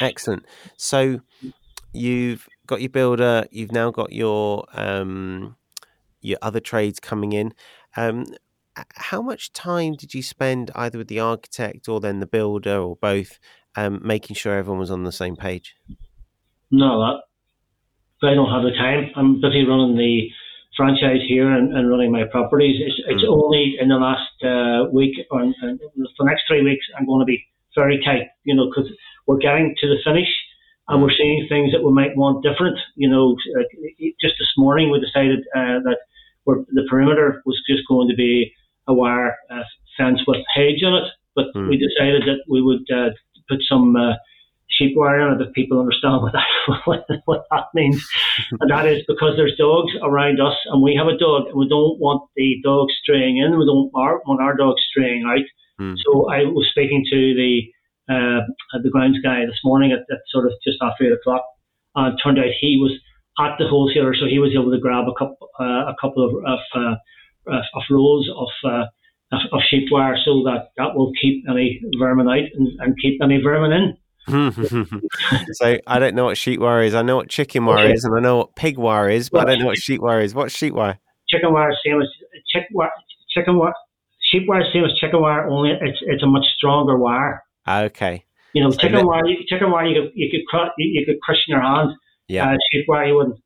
Excellent. 0.00 0.46
So 0.76 1.20
you've 1.92 2.48
got 2.66 2.80
your 2.80 2.90
builder. 2.90 3.46
You've 3.50 3.72
now 3.72 3.90
got 3.90 4.12
your 4.12 4.64
um, 4.72 5.56
your 6.20 6.38
other 6.42 6.60
trades 6.60 7.00
coming 7.00 7.32
in. 7.32 7.52
Um, 7.96 8.26
how 8.94 9.20
much 9.20 9.52
time 9.52 9.94
did 9.94 10.14
you 10.14 10.22
spend 10.22 10.70
either 10.74 10.98
with 10.98 11.08
the 11.08 11.20
architect 11.20 11.88
or 11.88 12.00
then 12.00 12.20
the 12.20 12.26
builder 12.26 12.78
or 12.78 12.96
both, 12.96 13.38
um, 13.76 14.00
making 14.02 14.36
sure 14.36 14.56
everyone 14.56 14.80
was 14.80 14.90
on 14.90 15.04
the 15.04 15.12
same 15.12 15.36
page? 15.36 15.76
No, 16.70 17.00
that 17.00 18.28
I 18.28 18.34
don't 18.34 18.50
have 18.50 18.62
the 18.62 18.76
time. 18.76 19.10
I'm 19.16 19.40
busy 19.40 19.64
running 19.66 19.96
the 19.96 20.28
franchise 20.76 21.20
here 21.26 21.50
and, 21.50 21.76
and 21.76 21.90
running 21.90 22.12
my 22.12 22.24
properties. 22.30 22.80
It's, 22.80 23.00
it's 23.06 23.24
mm. 23.24 23.28
only 23.28 23.76
in 23.80 23.88
the 23.88 23.96
last 23.96 24.32
uh, 24.44 24.90
week 24.92 25.16
or 25.30 25.42
in, 25.42 25.54
in 25.62 25.78
the 25.96 26.24
next 26.24 26.44
three 26.46 26.62
weeks 26.62 26.86
I'm 26.96 27.06
going 27.06 27.20
to 27.20 27.26
be 27.26 27.44
very 27.74 28.00
tight, 28.04 28.28
you 28.44 28.54
know, 28.54 28.66
because 28.70 28.90
we're 29.30 29.38
getting 29.38 29.76
to 29.78 29.86
the 29.86 30.02
finish 30.04 30.28
and 30.88 31.00
we're 31.00 31.16
seeing 31.16 31.46
things 31.48 31.70
that 31.70 31.84
we 31.84 31.92
might 31.92 32.16
want 32.16 32.42
different. 32.42 32.76
You 32.96 33.08
know, 33.08 33.36
just 34.20 34.34
this 34.40 34.52
morning 34.58 34.90
we 34.90 34.98
decided 34.98 35.38
uh, 35.54 35.78
that 35.86 35.98
the 36.46 36.84
perimeter 36.90 37.40
was 37.46 37.60
just 37.68 37.86
going 37.86 38.08
to 38.08 38.16
be 38.16 38.52
a 38.88 38.94
wire 38.94 39.36
uh, 39.48 39.62
fence 39.96 40.20
with 40.26 40.38
hedge 40.52 40.82
on 40.84 41.04
it, 41.04 41.12
but 41.36 41.46
mm. 41.54 41.68
we 41.68 41.76
decided 41.78 42.22
that 42.22 42.42
we 42.48 42.60
would 42.60 42.84
uh, 42.92 43.10
put 43.48 43.58
some 43.68 43.94
uh, 43.94 44.14
sheep 44.68 44.96
wire 44.96 45.20
on 45.20 45.40
it 45.40 45.46
if 45.46 45.54
people 45.54 45.78
understand 45.78 46.22
what 46.22 46.32
that 46.32 46.48
what 47.26 47.44
that 47.52 47.66
means. 47.72 48.04
and 48.60 48.68
that 48.68 48.84
is 48.84 49.04
because 49.06 49.36
there's 49.36 49.56
dogs 49.56 49.92
around 50.02 50.40
us, 50.40 50.56
and 50.66 50.82
we 50.82 50.96
have 50.96 51.06
a 51.06 51.16
dog, 51.16 51.46
and 51.46 51.56
we 51.56 51.68
don't 51.68 52.00
want 52.00 52.28
the 52.34 52.58
dog 52.64 52.88
straying 53.00 53.36
in. 53.36 53.56
We 53.56 53.64
don't 53.64 53.92
want 53.92 54.42
our 54.42 54.56
dog 54.56 54.74
straying 54.90 55.22
out. 55.24 55.46
Mm. 55.80 55.94
So 56.04 56.28
I 56.28 56.42
was 56.46 56.66
speaking 56.72 57.06
to 57.08 57.34
the 57.34 57.70
uh, 58.10 58.40
the 58.82 58.90
grounds 58.90 59.18
guy 59.22 59.44
this 59.46 59.60
morning 59.64 59.92
at, 59.92 60.00
at, 60.12 60.20
sort 60.30 60.46
of 60.46 60.52
just 60.64 60.78
after 60.82 61.04
eight 61.04 61.12
o'clock, 61.12 61.44
and 61.94 62.14
it 62.14 62.20
turned 62.22 62.38
out 62.38 62.46
he 62.60 62.76
was 62.76 62.92
at 63.38 63.56
the 63.58 63.66
wholesaler, 63.68 64.14
so 64.14 64.26
he 64.26 64.38
was 64.38 64.52
able 64.52 64.70
to 64.70 64.80
grab 64.80 65.04
a 65.06 65.14
couple 65.18 65.48
uh, 65.58 65.90
a 65.90 65.94
couple 66.00 66.24
of 66.24 66.34
of, 66.44 66.58
uh, 66.74 67.60
of 67.74 67.82
rolls 67.90 68.28
of, 68.36 68.70
uh, 68.70 68.84
of, 69.32 69.40
of 69.52 69.60
sheep 69.68 69.88
wire, 69.90 70.16
so 70.24 70.42
that 70.44 70.70
that 70.76 70.94
will 70.94 71.12
keep 71.20 71.44
any 71.48 71.80
vermin 71.98 72.28
out 72.28 72.48
and, 72.54 72.68
and 72.80 72.96
keep 73.00 73.22
any 73.22 73.40
vermin 73.40 73.72
in. 73.72 73.96
so 75.52 75.78
I 75.86 75.98
don't 75.98 76.14
know 76.14 76.24
what 76.24 76.36
sheep 76.36 76.60
wire 76.60 76.82
is. 76.82 76.94
I 76.94 77.02
know 77.02 77.16
what 77.16 77.28
chicken 77.28 77.64
wire 77.64 77.86
okay. 77.86 77.94
is, 77.94 78.04
and 78.04 78.14
I 78.14 78.20
know 78.20 78.36
what 78.38 78.54
pig 78.54 78.76
wire 78.76 79.08
is, 79.08 79.30
but 79.30 79.38
well, 79.38 79.46
I 79.46 79.50
don't 79.50 79.60
know 79.60 79.66
what 79.66 79.78
sheep 79.78 80.00
wire 80.00 80.20
is. 80.20 80.34
What's 80.34 80.54
sheep 80.54 80.74
wire? 80.74 80.98
Chicken 81.28 81.52
wire, 81.52 81.72
same 81.84 82.00
as 82.00 82.08
chicken 82.52 82.68
wire. 82.72 82.90
Chicken 83.30 83.56
wire 83.56 83.72
sheep 84.30 84.48
wire 84.48 84.64
same 84.72 84.84
as 84.84 84.92
chicken 85.00 85.20
wire, 85.20 85.48
only 85.48 85.70
it's 85.70 85.98
it's 86.02 86.22
a 86.22 86.26
much 86.26 86.44
stronger 86.56 86.96
wire. 86.96 87.42
Okay. 87.78 88.24
You 88.52 88.64
know, 88.64 88.70
chicken 88.72 89.06
wire, 89.06 89.22
chicken 89.46 89.70
wire, 89.70 89.86
you 89.86 90.02
could 90.02 90.12
you 90.14 90.28
could 90.30 90.46
crush 90.48 90.70
you 90.78 91.04
could 91.06 91.20
crush 91.20 91.38
in 91.46 91.52
your 91.54 91.62
hand. 91.62 91.90
Yeah. 92.28 92.50
Uh, 92.50 92.56
sheep 92.70 92.84
wire, 92.88 93.06
you 93.06 93.16
wouldn't. 93.16 93.40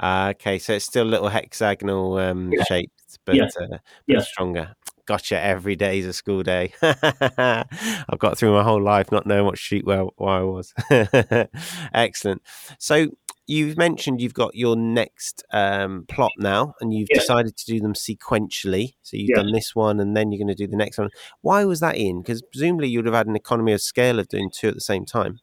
Uh, 0.00 0.32
okay, 0.34 0.58
so 0.58 0.72
it's 0.72 0.84
still 0.84 1.04
a 1.04 1.08
little 1.08 1.28
hexagonal 1.28 2.18
um, 2.18 2.50
yeah. 2.52 2.64
shaped, 2.64 3.18
but, 3.24 3.36
yeah. 3.36 3.44
Uh, 3.44 3.66
but 3.68 3.80
yeah. 4.06 4.20
stronger. 4.20 4.74
Gotcha. 5.04 5.38
Every 5.38 5.74
day 5.74 5.98
is 5.98 6.06
a 6.06 6.12
school 6.12 6.42
day. 6.42 6.72
I've 6.82 8.18
got 8.18 8.38
through 8.38 8.52
my 8.52 8.62
whole 8.62 8.82
life 8.82 9.10
not 9.10 9.26
knowing 9.26 9.44
what 9.44 9.58
sheep 9.58 9.84
wire 9.84 10.06
was. 10.16 10.72
Excellent. 11.94 12.42
So 12.78 13.08
you've 13.46 13.76
mentioned 13.76 14.20
you've 14.20 14.34
got 14.34 14.54
your 14.54 14.76
next 14.76 15.44
um, 15.52 16.04
plot 16.08 16.32
now, 16.38 16.74
and 16.80 16.92
you've 16.92 17.08
decided 17.08 17.56
to 17.56 17.64
do 17.66 17.80
them 17.80 17.94
sequentially. 17.94 18.94
So 19.02 19.16
you've 19.16 19.36
done 19.36 19.52
this 19.52 19.74
one, 19.74 20.00
and 20.00 20.16
then 20.16 20.30
you're 20.30 20.38
going 20.38 20.54
to 20.54 20.54
do 20.54 20.70
the 20.70 20.76
next 20.76 20.98
one. 20.98 21.10
Why 21.40 21.64
was 21.64 21.80
that 21.80 21.96
in? 21.96 22.22
Because 22.22 22.42
presumably 22.42 22.88
you'd 22.88 23.06
have 23.06 23.14
had 23.14 23.26
an 23.26 23.36
economy 23.36 23.72
of 23.72 23.80
scale 23.80 24.18
of 24.18 24.28
doing 24.28 24.50
two 24.52 24.68
at 24.68 24.74
the 24.74 24.80
same 24.80 25.04
time. 25.04 25.40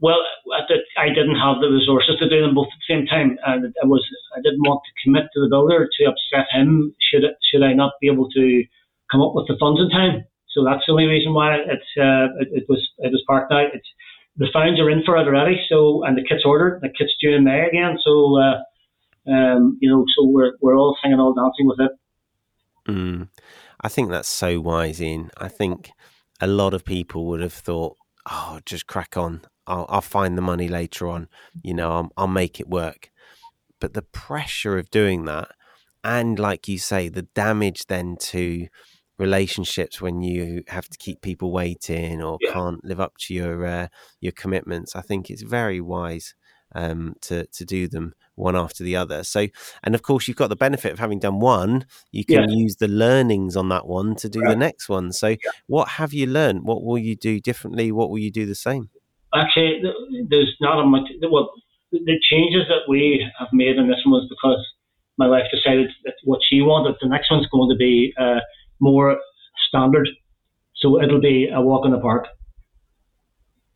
Well, 0.00 0.18
I 0.98 1.08
didn't 1.08 1.38
have 1.38 1.60
the 1.60 1.70
resources 1.70 2.18
to 2.18 2.28
do 2.28 2.42
them 2.42 2.54
both 2.54 2.66
at 2.66 2.78
the 2.82 2.94
same 2.94 3.06
time, 3.06 3.38
and 3.46 3.72
I 3.82 3.86
was 3.86 4.04
I 4.36 4.40
didn't 4.42 4.66
want 4.66 4.82
to 4.84 4.92
commit 5.04 5.30
to 5.34 5.40
the 5.40 5.48
builder 5.48 5.88
to 5.88 6.04
upset 6.04 6.46
him. 6.50 6.94
Should 7.00 7.24
it, 7.24 7.36
should 7.50 7.62
I 7.62 7.72
not 7.72 7.92
be 8.00 8.08
able 8.08 8.28
to 8.30 8.64
come 9.10 9.22
up 9.22 9.32
with 9.34 9.46
the 9.46 9.56
funds 9.60 9.80
in 9.80 9.90
time? 9.90 10.24
So 10.50 10.64
that's 10.64 10.82
the 10.86 10.92
only 10.92 11.06
reason 11.06 11.32
why 11.32 11.56
it's 11.56 11.90
uh, 11.96 12.34
it, 12.40 12.48
it 12.50 12.64
was 12.68 12.82
it 12.98 13.12
was 13.12 13.22
parked 13.26 13.52
out. 13.52 13.70
It's 13.72 13.88
the 14.36 14.48
fines 14.52 14.80
are 14.80 14.90
in 14.90 15.02
for 15.04 15.16
it 15.16 15.26
already. 15.26 15.60
So 15.68 16.04
and 16.04 16.16
the 16.16 16.24
kit's 16.24 16.44
ordered. 16.44 16.80
The 16.82 16.88
kit's 16.88 17.12
due 17.20 17.34
in 17.34 17.44
May 17.44 17.66
again. 17.66 17.98
So 18.02 18.38
uh, 18.40 19.30
um, 19.30 19.78
you 19.80 19.90
know, 19.90 20.04
so 20.16 20.26
we're 20.26 20.52
we're 20.60 20.76
all 20.76 20.96
singing, 21.02 21.20
all 21.20 21.34
dancing 21.34 21.66
with 21.66 21.80
it. 21.80 21.92
Mm. 22.88 23.28
I 23.80 23.88
think 23.88 24.10
that's 24.10 24.28
so 24.28 24.60
wise, 24.60 25.02
Ian 25.02 25.30
I 25.38 25.48
think 25.48 25.90
a 26.40 26.46
lot 26.46 26.74
of 26.74 26.84
people 26.84 27.26
would 27.26 27.40
have 27.40 27.52
thought, 27.52 27.96
"Oh, 28.28 28.60
just 28.64 28.86
crack 28.86 29.16
on. 29.16 29.42
I'll, 29.66 29.86
I'll 29.88 30.00
find 30.00 30.36
the 30.36 30.42
money 30.42 30.68
later 30.68 31.06
on. 31.08 31.28
You 31.62 31.74
know, 31.74 31.90
I'll, 31.90 32.12
I'll 32.16 32.26
make 32.28 32.58
it 32.60 32.68
work." 32.68 33.10
But 33.80 33.94
the 33.94 34.02
pressure 34.02 34.78
of 34.78 34.90
doing 34.90 35.24
that, 35.26 35.50
and 36.04 36.38
like 36.38 36.68
you 36.68 36.78
say, 36.78 37.08
the 37.08 37.22
damage 37.22 37.86
then 37.86 38.16
to 38.20 38.68
relationships 39.22 40.00
when 40.00 40.20
you 40.20 40.64
have 40.68 40.88
to 40.88 40.98
keep 40.98 41.22
people 41.22 41.52
waiting 41.52 42.22
or 42.22 42.38
yeah. 42.40 42.52
can't 42.52 42.84
live 42.84 43.00
up 43.00 43.16
to 43.18 43.34
your 43.34 43.64
uh, 43.64 43.88
your 44.20 44.32
commitments. 44.32 44.96
I 44.96 45.00
think 45.00 45.30
it's 45.30 45.42
very 45.42 45.80
wise 45.80 46.34
um, 46.74 47.14
to 47.22 47.46
to 47.46 47.64
do 47.64 47.88
them 47.88 48.14
one 48.34 48.56
after 48.56 48.82
the 48.82 48.96
other. 48.96 49.22
So, 49.24 49.46
and 49.84 49.94
of 49.94 50.02
course, 50.02 50.26
you've 50.26 50.36
got 50.36 50.48
the 50.48 50.56
benefit 50.56 50.92
of 50.92 50.98
having 50.98 51.20
done 51.20 51.38
one. 51.40 51.86
You 52.10 52.24
can 52.24 52.48
yeah. 52.48 52.56
use 52.56 52.76
the 52.76 52.88
learnings 52.88 53.56
on 53.56 53.68
that 53.68 53.86
one 53.86 54.16
to 54.16 54.28
do 54.28 54.40
right. 54.40 54.50
the 54.50 54.56
next 54.56 54.88
one. 54.88 55.12
So, 55.12 55.28
yeah. 55.28 55.36
what 55.66 55.88
have 56.00 56.12
you 56.12 56.26
learned? 56.26 56.64
What 56.64 56.82
will 56.82 56.98
you 56.98 57.16
do 57.16 57.40
differently? 57.40 57.92
What 57.92 58.10
will 58.10 58.18
you 58.18 58.32
do 58.32 58.46
the 58.46 58.54
same? 58.54 58.90
Actually, 59.34 59.82
there's 60.28 60.54
not 60.60 60.82
a 60.82 60.86
much. 60.86 61.08
Well, 61.30 61.50
the 61.92 62.18
changes 62.30 62.64
that 62.68 62.88
we 62.88 63.24
have 63.38 63.48
made 63.52 63.76
in 63.76 63.88
this 63.88 64.02
one 64.04 64.12
was 64.20 64.28
because 64.28 64.62
my 65.18 65.28
wife 65.28 65.44
decided 65.52 65.90
that 66.04 66.14
what 66.24 66.40
she 66.48 66.60
wanted. 66.60 66.96
The 67.00 67.08
next 67.08 67.30
one's 67.30 67.46
going 67.48 67.70
to 67.70 67.76
be. 67.76 68.12
Uh, 68.18 68.40
more 68.80 69.16
standard. 69.68 70.08
So 70.76 71.00
it'll 71.02 71.20
be 71.20 71.48
a 71.52 71.60
walk 71.60 71.86
in 71.86 71.92
the 71.92 72.00
park 72.00 72.26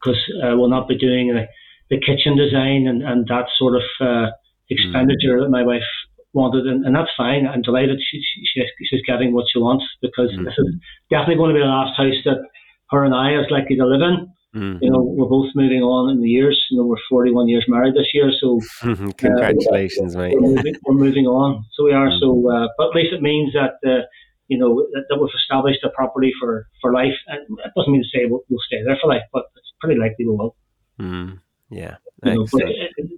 because 0.01 0.21
uh, 0.43 0.57
we'll 0.57 0.69
not 0.69 0.89
be 0.89 0.99
doing 0.99 1.35
uh, 1.37 1.47
the 1.91 2.01
kitchen 2.01 2.37
design 2.37 2.87
and, 2.87 3.03
and 3.03 3.27
that 3.29 3.47
sort 3.57 3.77
of 3.77 3.83
uh, 4.01 4.31
expenditure 4.71 5.39
mm. 5.39 5.43
that 5.43 5.51
my 5.51 5.63
wife 5.63 5.87
wanted, 6.33 6.67
and, 6.67 6.85
and 6.85 6.95
that's 6.95 7.11
fine. 7.17 7.47
I'm 7.47 7.63
delighted 7.63 7.99
she, 7.99 8.21
she, 8.21 8.63
she's 8.85 9.03
getting 9.07 9.33
what 9.33 9.47
she 9.53 9.59
wants 9.59 9.85
because 10.03 10.31
mm. 10.33 10.45
this 10.45 10.55
is 10.59 10.75
definitely 11.11 11.37
going 11.37 11.51
to 11.51 11.59
be 11.59 11.65
the 11.65 11.67
last 11.67 11.97
house 11.97 12.21
that 12.25 12.43
her 12.91 13.05
and 13.05 13.15
I 13.15 13.39
is 13.41 13.51
likely 13.51 13.77
to 13.77 13.87
live 13.87 14.03
in. 14.03 14.33
Mm. 14.55 14.79
You 14.81 14.91
know, 14.91 15.03
we're 15.03 15.29
both 15.29 15.51
moving 15.55 15.83
on 15.83 16.11
in 16.11 16.23
the 16.23 16.29
years. 16.29 16.59
You 16.71 16.79
know, 16.79 16.87
we're 16.87 17.03
41 17.11 17.49
years 17.49 17.65
married 17.69 17.95
this 17.95 18.13
year, 18.15 18.31
so 18.41 18.61
congratulations, 19.19 20.17
uh, 20.17 20.19
mate. 20.19 20.35
We're 20.39 20.55
moving, 20.55 20.75
we're 20.87 20.95
moving, 20.95 21.27
on, 21.27 21.65
so 21.75 21.85
we 21.85 21.93
are. 21.93 22.09
Mm. 22.09 22.21
So, 22.21 22.29
uh, 22.51 22.69
but 22.79 22.89
at 22.89 22.95
least 22.95 23.13
it 23.13 23.23
means 23.23 23.53
that 23.53 23.77
uh, 23.85 24.03
you 24.49 24.59
know, 24.59 24.87
that, 24.93 25.05
that 25.09 25.19
we've 25.21 25.31
established 25.37 25.85
a 25.85 25.91
property 25.91 26.33
for, 26.41 26.69
for 26.81 26.93
life. 26.93 27.15
And 27.27 27.41
it 27.65 27.73
doesn't 27.77 27.93
mean 27.93 28.03
to 28.03 28.09
say 28.09 28.25
we'll, 28.27 28.43
we'll 28.49 28.61
stay 28.67 28.83
there 28.85 28.99
for 29.01 29.09
life, 29.09 29.23
but 29.33 29.45
it's 29.57 29.73
pretty 29.81 29.99
likely 29.99 30.27
we 30.27 30.37
will. 30.37 30.57
Mm, 31.01 31.41
yeah. 31.71 31.97
You 32.25 32.35
know, 32.35 32.47
but 32.51 32.63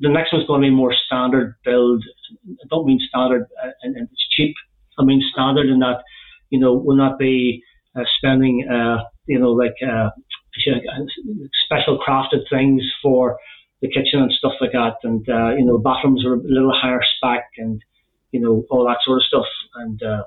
the 0.01 0.09
next 0.09 0.33
one's 0.33 0.47
going 0.47 0.63
to 0.63 0.67
be 0.67 0.75
more 0.75 0.95
standard 1.07 1.55
build. 1.65 2.05
I 2.49 2.67
don't 2.69 2.87
mean 2.87 2.99
standard 3.09 3.47
uh, 3.65 3.71
and, 3.83 3.97
and 3.97 4.09
it's 4.11 4.27
cheap. 4.31 4.55
I 4.99 5.05
mean 5.05 5.23
standard 5.33 5.69
in 5.69 5.79
that, 5.79 6.03
you 6.51 6.59
know, 6.59 6.75
will 6.75 6.97
not 6.97 7.19
be 7.19 7.63
uh, 7.97 8.03
spending, 8.17 8.67
uh, 8.69 9.05
you 9.27 9.39
know, 9.39 9.53
like 9.53 9.77
uh, 9.87 10.11
special 11.65 11.99
crafted 12.07 12.43
things 12.51 12.83
for 13.03 13.39
the 13.81 13.89
kitchen 13.89 14.21
and 14.21 14.33
stuff 14.33 14.55
like 14.61 14.73
that. 14.73 14.95
And, 15.05 15.29
uh, 15.29 15.55
you 15.57 15.65
know, 15.65 15.79
bathrooms 15.79 16.25
are 16.27 16.35
a 16.35 16.43
little 16.43 16.73
higher 16.75 17.01
spec 17.17 17.45
and, 17.59 17.81
you 18.33 18.41
know, 18.41 18.65
all 18.71 18.85
that 18.87 18.99
sort 19.05 19.19
of 19.19 19.25
stuff. 19.25 19.47
And, 19.77 20.03
uh, 20.03 20.25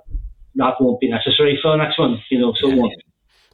that 0.62 0.76
won't 0.80 1.00
be 1.00 1.10
necessary 1.10 1.60
for 1.62 1.72
the 1.72 1.84
next 1.84 1.98
one, 2.00 2.22
you 2.30 2.40
know, 2.40 2.54
so 2.60 2.70
yeah. 2.70 2.88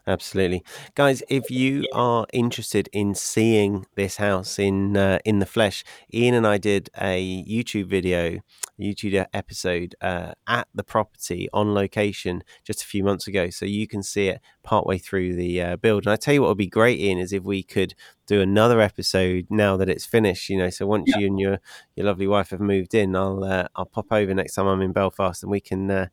Absolutely, 0.10 0.64
guys. 0.96 1.22
If 1.28 1.52
you 1.52 1.86
are 1.94 2.26
interested 2.32 2.88
in 2.94 3.14
seeing 3.14 3.86
this 3.96 4.16
house 4.16 4.58
in 4.58 4.96
uh, 4.96 5.20
in 5.26 5.40
the 5.40 5.46
flesh, 5.46 5.84
Ian 6.14 6.34
and 6.34 6.48
I 6.48 6.58
did 6.58 6.90
a 6.98 7.44
YouTube 7.44 7.88
video, 7.88 8.40
YouTube 8.80 9.26
episode 9.34 9.96
uh, 10.00 10.32
at 10.48 10.70
the 10.74 10.86
property 10.86 11.50
on 11.52 11.74
location 11.74 12.42
just 12.64 12.82
a 12.82 12.86
few 12.86 13.04
months 13.04 13.28
ago, 13.28 13.50
so 13.50 13.66
you 13.66 13.86
can 13.86 14.02
see 14.02 14.30
it 14.30 14.40
partway 14.64 14.98
through 14.98 15.36
the 15.36 15.62
uh, 15.62 15.76
build. 15.76 16.06
And 16.06 16.14
I 16.14 16.16
tell 16.16 16.34
you 16.34 16.42
what 16.42 16.50
would 16.52 16.58
be 16.58 16.68
great, 16.68 17.00
Ian, 17.00 17.18
is 17.18 17.34
if 17.34 17.44
we 17.44 17.62
could 17.62 17.94
do 18.28 18.40
another 18.40 18.80
episode 18.80 19.48
now 19.50 19.76
that 19.76 19.90
it's 19.90 20.06
finished. 20.06 20.48
You 20.48 20.58
know, 20.60 20.70
so 20.70 20.88
once 20.88 21.04
yeah. 21.08 21.18
you 21.18 21.28
and 21.28 21.38
your 21.38 21.60
your 21.98 22.06
lovely 22.06 22.28
wife 22.28 22.52
have 22.52 22.62
moved 22.62 22.96
in, 22.96 23.14
I'll 23.14 23.44
uh, 23.44 23.68
I'll 23.76 23.86
pop 23.86 24.14
over 24.14 24.34
next 24.34 24.56
time 24.56 24.68
I'm 24.68 24.82
in 24.82 24.94
Belfast, 24.94 25.44
and 25.44 25.52
we 25.52 25.60
can 25.60 25.92
uh, 25.92 26.08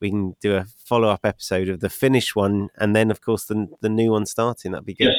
we 0.00 0.10
can 0.10 0.36
do 0.40 0.56
a 0.56 0.66
follow 0.84 1.08
up 1.08 1.20
episode 1.24 1.68
of 1.68 1.80
the 1.80 1.90
finished 1.90 2.34
one, 2.36 2.68
and 2.78 2.94
then 2.94 3.10
of 3.10 3.20
course 3.20 3.44
the 3.44 3.68
the 3.80 3.88
new 3.88 4.10
one 4.12 4.26
starting. 4.26 4.72
That'd 4.72 4.86
be 4.86 4.94
good. 4.94 5.14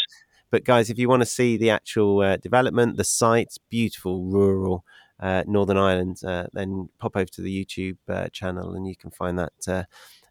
But 0.52 0.66
guys, 0.66 0.90
if 0.90 1.00
you 1.00 1.08
want 1.08 1.22
to 1.22 1.26
see 1.28 1.56
the 1.56 1.70
actual 1.70 2.20
uh, 2.22 2.38
development, 2.38 2.98
the 2.98 3.06
site's 3.06 3.58
beautiful, 3.58 4.26
rural. 4.26 4.84
Uh, 5.20 5.44
Northern 5.46 5.78
Ireland, 5.78 6.18
uh, 6.26 6.48
then 6.52 6.90
pop 6.98 7.16
over 7.16 7.28
to 7.28 7.44
the 7.44 7.66
YouTube 7.66 7.98
uh, 8.10 8.28
channel 8.30 8.74
and 8.74 8.88
you 8.88 8.96
can 8.96 9.12
find 9.12 9.38
that 9.38 9.54
uh, 9.68 9.84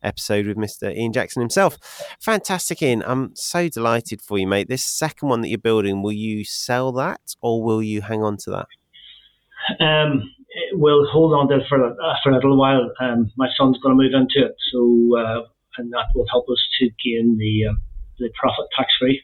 episode 0.03 0.49
with 0.49 0.57
Mr. 0.57 0.93
Ian 0.93 1.13
Jackson 1.13 1.41
himself. 1.41 1.79
Fantastic, 2.21 2.83
Ian. 2.83 3.05
I'm 3.07 3.31
so 3.37 3.69
delighted 3.69 4.21
for 4.21 4.39
you, 4.39 4.49
mate. 4.49 4.69
This 4.69 4.85
second 4.85 5.29
one 5.29 5.43
that 5.43 5.49
you're 5.49 5.59
building, 5.59 6.03
will 6.03 6.13
you 6.13 6.45
sell 6.45 6.93
that 6.93 7.21
or 7.41 7.63
will 7.63 7.83
you 7.83 8.03
hang 8.03 8.23
on 8.23 8.37
to 8.39 8.51
that? 8.51 9.85
Um, 9.85 10.35
we'll 10.72 11.06
hold 11.11 11.33
on 11.33 11.48
to 11.48 11.56
it 11.56 11.66
for, 11.68 11.85
uh, 11.85 12.14
for 12.22 12.30
a 12.30 12.35
little 12.35 12.56
while. 12.56 12.90
Um, 13.00 13.30
my 13.37 13.48
son's 13.56 13.78
going 13.78 13.96
to 13.96 14.02
move 14.02 14.12
into 14.14 14.46
it, 14.46 14.54
so 14.72 15.18
uh, 15.18 15.42
and 15.78 15.92
that 15.92 16.06
will 16.14 16.26
help 16.30 16.46
us 16.48 16.62
to 16.80 16.90
gain 17.04 17.38
the 17.38 17.70
uh, 17.70 17.74
the 18.18 18.30
profit 18.38 18.66
tax 18.76 18.90
free. 19.00 19.22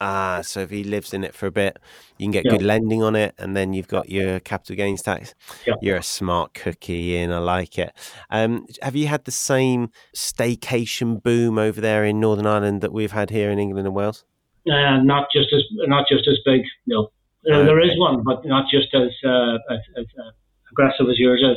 Ah, 0.00 0.42
so 0.44 0.60
if 0.60 0.70
he 0.70 0.84
lives 0.84 1.12
in 1.12 1.24
it 1.24 1.34
for 1.34 1.46
a 1.46 1.50
bit, 1.50 1.76
you 2.18 2.24
can 2.24 2.30
get 2.30 2.44
yeah. 2.44 2.52
good 2.52 2.62
lending 2.62 3.02
on 3.02 3.16
it, 3.16 3.34
and 3.36 3.56
then 3.56 3.72
you've 3.72 3.88
got 3.88 4.08
your 4.08 4.38
capital 4.38 4.76
gains 4.76 5.02
tax. 5.02 5.34
Yeah. 5.66 5.74
You're 5.82 5.96
a 5.96 6.02
smart 6.04 6.54
cookie, 6.54 7.16
and 7.16 7.34
I 7.34 7.38
like 7.38 7.78
it. 7.78 7.92
Um, 8.30 8.66
have 8.80 8.94
you 8.94 9.08
had 9.08 9.24
the 9.24 9.32
same 9.32 9.90
staycation 10.14 11.20
boom 11.20 11.58
over 11.58 11.80
there 11.80 12.04
in 12.04 12.20
Northern 12.20 12.46
Ireland 12.46 12.80
that 12.82 12.92
we've 12.92 13.10
had 13.10 13.30
here 13.30 13.50
in 13.50 13.58
England 13.58 13.88
and 13.88 13.96
Wales? 13.96 14.24
Uh, 14.70 15.02
not 15.02 15.28
just 15.34 15.52
as 15.52 15.62
not 15.88 16.06
just 16.08 16.28
as 16.28 16.38
big. 16.44 16.62
No, 16.86 17.10
okay. 17.46 17.64
there 17.64 17.80
is 17.80 17.98
one, 17.98 18.22
but 18.24 18.44
not 18.44 18.66
just 18.70 18.94
as 18.94 19.10
uh, 19.24 19.58
as, 19.70 19.80
as 19.96 20.06
uh, 20.18 20.30
aggressive 20.70 21.08
as 21.08 21.18
yours 21.18 21.42
is. 21.42 21.56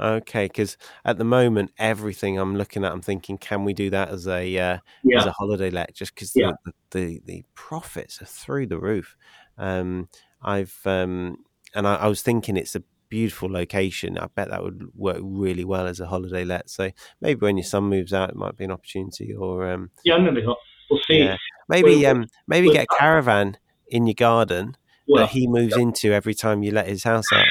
Okay, 0.00 0.46
because 0.46 0.78
at 1.04 1.18
the 1.18 1.24
moment, 1.24 1.70
everything 1.78 2.38
I'm 2.38 2.56
looking 2.56 2.84
at, 2.84 2.92
I'm 2.92 3.02
thinking, 3.02 3.36
can 3.38 3.64
we 3.64 3.74
do 3.74 3.90
that 3.90 4.08
as 4.08 4.26
a 4.26 4.58
uh, 4.58 4.78
yeah. 5.04 5.18
as 5.18 5.26
a 5.26 5.32
holiday 5.32 5.70
let? 5.70 5.94
Just 5.94 6.14
because 6.14 6.32
yeah. 6.34 6.52
the, 6.64 6.72
the, 6.90 7.22
the 7.24 7.44
profits 7.54 8.22
are 8.22 8.26
through 8.26 8.68
the 8.68 8.78
roof. 8.78 9.16
Um, 9.58 10.08
I've 10.42 10.78
um, 10.86 11.44
and 11.74 11.86
I, 11.86 11.96
I, 11.96 12.06
was 12.06 12.22
thinking 12.22 12.56
it's 12.56 12.74
a 12.74 12.82
beautiful 13.08 13.50
location. 13.50 14.18
I 14.18 14.26
bet 14.34 14.50
that 14.50 14.62
would 14.62 14.88
work 14.94 15.18
really 15.20 15.64
well 15.64 15.86
as 15.86 16.00
a 16.00 16.06
holiday 16.06 16.44
let. 16.44 16.70
So 16.70 16.90
maybe 17.20 17.40
when 17.40 17.56
your 17.56 17.64
son 17.64 17.84
moves 17.84 18.12
out, 18.12 18.30
it 18.30 18.36
might 18.36 18.56
be 18.56 18.64
an 18.64 18.72
opportunity. 18.72 19.34
Or 19.34 19.70
um, 19.70 19.90
yeah, 20.04 20.18
maybe 20.18 20.42
not. 20.42 20.56
We'll 20.90 21.00
see. 21.06 21.18
Yeah. 21.18 21.36
Maybe 21.68 21.96
we'll, 21.96 22.06
um, 22.06 22.26
maybe 22.46 22.66
we'll, 22.66 22.74
get 22.74 22.86
a 22.90 22.96
caravan 22.98 23.56
in 23.88 24.06
your 24.06 24.14
garden 24.14 24.76
well, 25.08 25.24
that 25.24 25.32
he 25.32 25.46
moves 25.46 25.74
yeah. 25.76 25.82
into 25.82 26.12
every 26.12 26.34
time 26.34 26.62
you 26.62 26.70
let 26.70 26.86
his 26.86 27.04
house 27.04 27.26
out. 27.32 27.46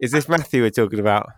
Is 0.00 0.12
this 0.12 0.28
Matthew 0.28 0.62
we're 0.62 0.70
talking 0.70 1.00
about? 1.00 1.28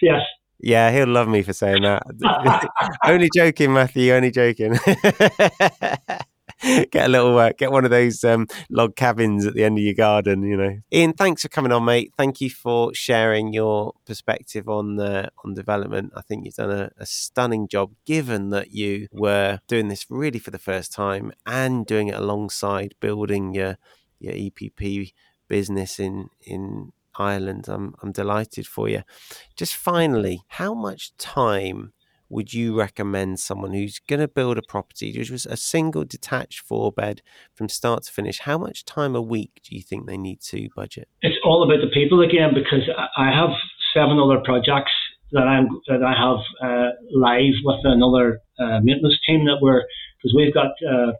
Yes. 0.00 0.22
Yeah, 0.58 0.92
he'll 0.92 1.08
love 1.08 1.28
me 1.28 1.42
for 1.42 1.52
saying 1.52 1.82
that. 1.82 2.02
only 3.04 3.28
joking, 3.34 3.72
Matthew. 3.72 4.12
Only 4.12 4.30
joking. 4.30 4.78
get 6.90 7.06
a 7.06 7.08
little 7.08 7.36
uh, 7.38 7.52
get 7.56 7.72
one 7.72 7.84
of 7.84 7.90
those 7.90 8.22
um, 8.24 8.46
log 8.70 8.94
cabins 8.96 9.44
at 9.46 9.54
the 9.54 9.64
end 9.64 9.78
of 9.78 9.84
your 9.84 9.94
garden 9.94 10.42
you 10.42 10.56
know 10.56 10.78
ian 10.92 11.12
thanks 11.12 11.42
for 11.42 11.48
coming 11.48 11.72
on 11.72 11.84
mate 11.84 12.12
thank 12.16 12.40
you 12.40 12.48
for 12.48 12.94
sharing 12.94 13.52
your 13.52 13.92
perspective 14.06 14.68
on 14.68 14.96
the 14.96 15.28
on 15.44 15.54
development 15.54 16.12
i 16.16 16.20
think 16.20 16.44
you've 16.44 16.54
done 16.54 16.70
a, 16.70 16.90
a 16.98 17.06
stunning 17.06 17.66
job 17.66 17.92
given 18.06 18.50
that 18.50 18.72
you 18.72 19.08
were 19.12 19.58
doing 19.66 19.88
this 19.88 20.06
really 20.08 20.38
for 20.38 20.50
the 20.50 20.58
first 20.58 20.92
time 20.92 21.32
and 21.46 21.86
doing 21.86 22.08
it 22.08 22.14
alongside 22.14 22.94
building 23.00 23.54
your 23.54 23.76
your 24.20 24.34
epp 24.34 25.12
business 25.48 25.98
in 25.98 26.28
in 26.40 26.92
Ireland. 27.14 27.66
I'm 27.68 27.94
I'm 28.02 28.12
delighted 28.12 28.66
for 28.66 28.88
you. 28.88 29.02
Just 29.56 29.76
finally, 29.76 30.42
how 30.48 30.74
much 30.74 31.16
time 31.18 31.92
would 32.32 32.54
you 32.54 32.74
recommend 32.76 33.38
someone 33.38 33.74
who's 33.74 34.00
going 34.08 34.20
to 34.20 34.26
build 34.26 34.56
a 34.56 34.62
property, 34.62 35.16
which 35.16 35.30
was 35.30 35.44
a 35.44 35.56
single 35.56 36.02
detached 36.02 36.60
four 36.60 36.90
bed 36.90 37.20
from 37.54 37.68
start 37.68 38.04
to 38.04 38.12
finish? 38.12 38.40
How 38.40 38.56
much 38.56 38.86
time 38.86 39.14
a 39.14 39.20
week 39.20 39.60
do 39.62 39.76
you 39.76 39.82
think 39.82 40.06
they 40.06 40.16
need 40.16 40.40
to 40.48 40.68
budget? 40.74 41.08
It's 41.20 41.36
all 41.44 41.62
about 41.62 41.84
the 41.84 41.90
people 41.92 42.22
again, 42.22 42.50
because 42.54 42.88
I 43.18 43.30
have 43.30 43.50
seven 43.94 44.18
other 44.18 44.40
projects 44.42 44.92
that 45.32 45.46
I'm 45.46 45.68
that 45.88 46.02
I 46.02 46.14
have 46.16 46.40
uh, 46.66 46.90
live 47.14 47.54
with 47.64 47.80
another 47.84 48.40
uh, 48.58 48.80
maintenance 48.82 49.18
team 49.26 49.44
that 49.44 49.58
we're 49.60 49.82
because 50.18 50.34
we've 50.34 50.54
got. 50.54 50.72
Uh, 50.82 51.12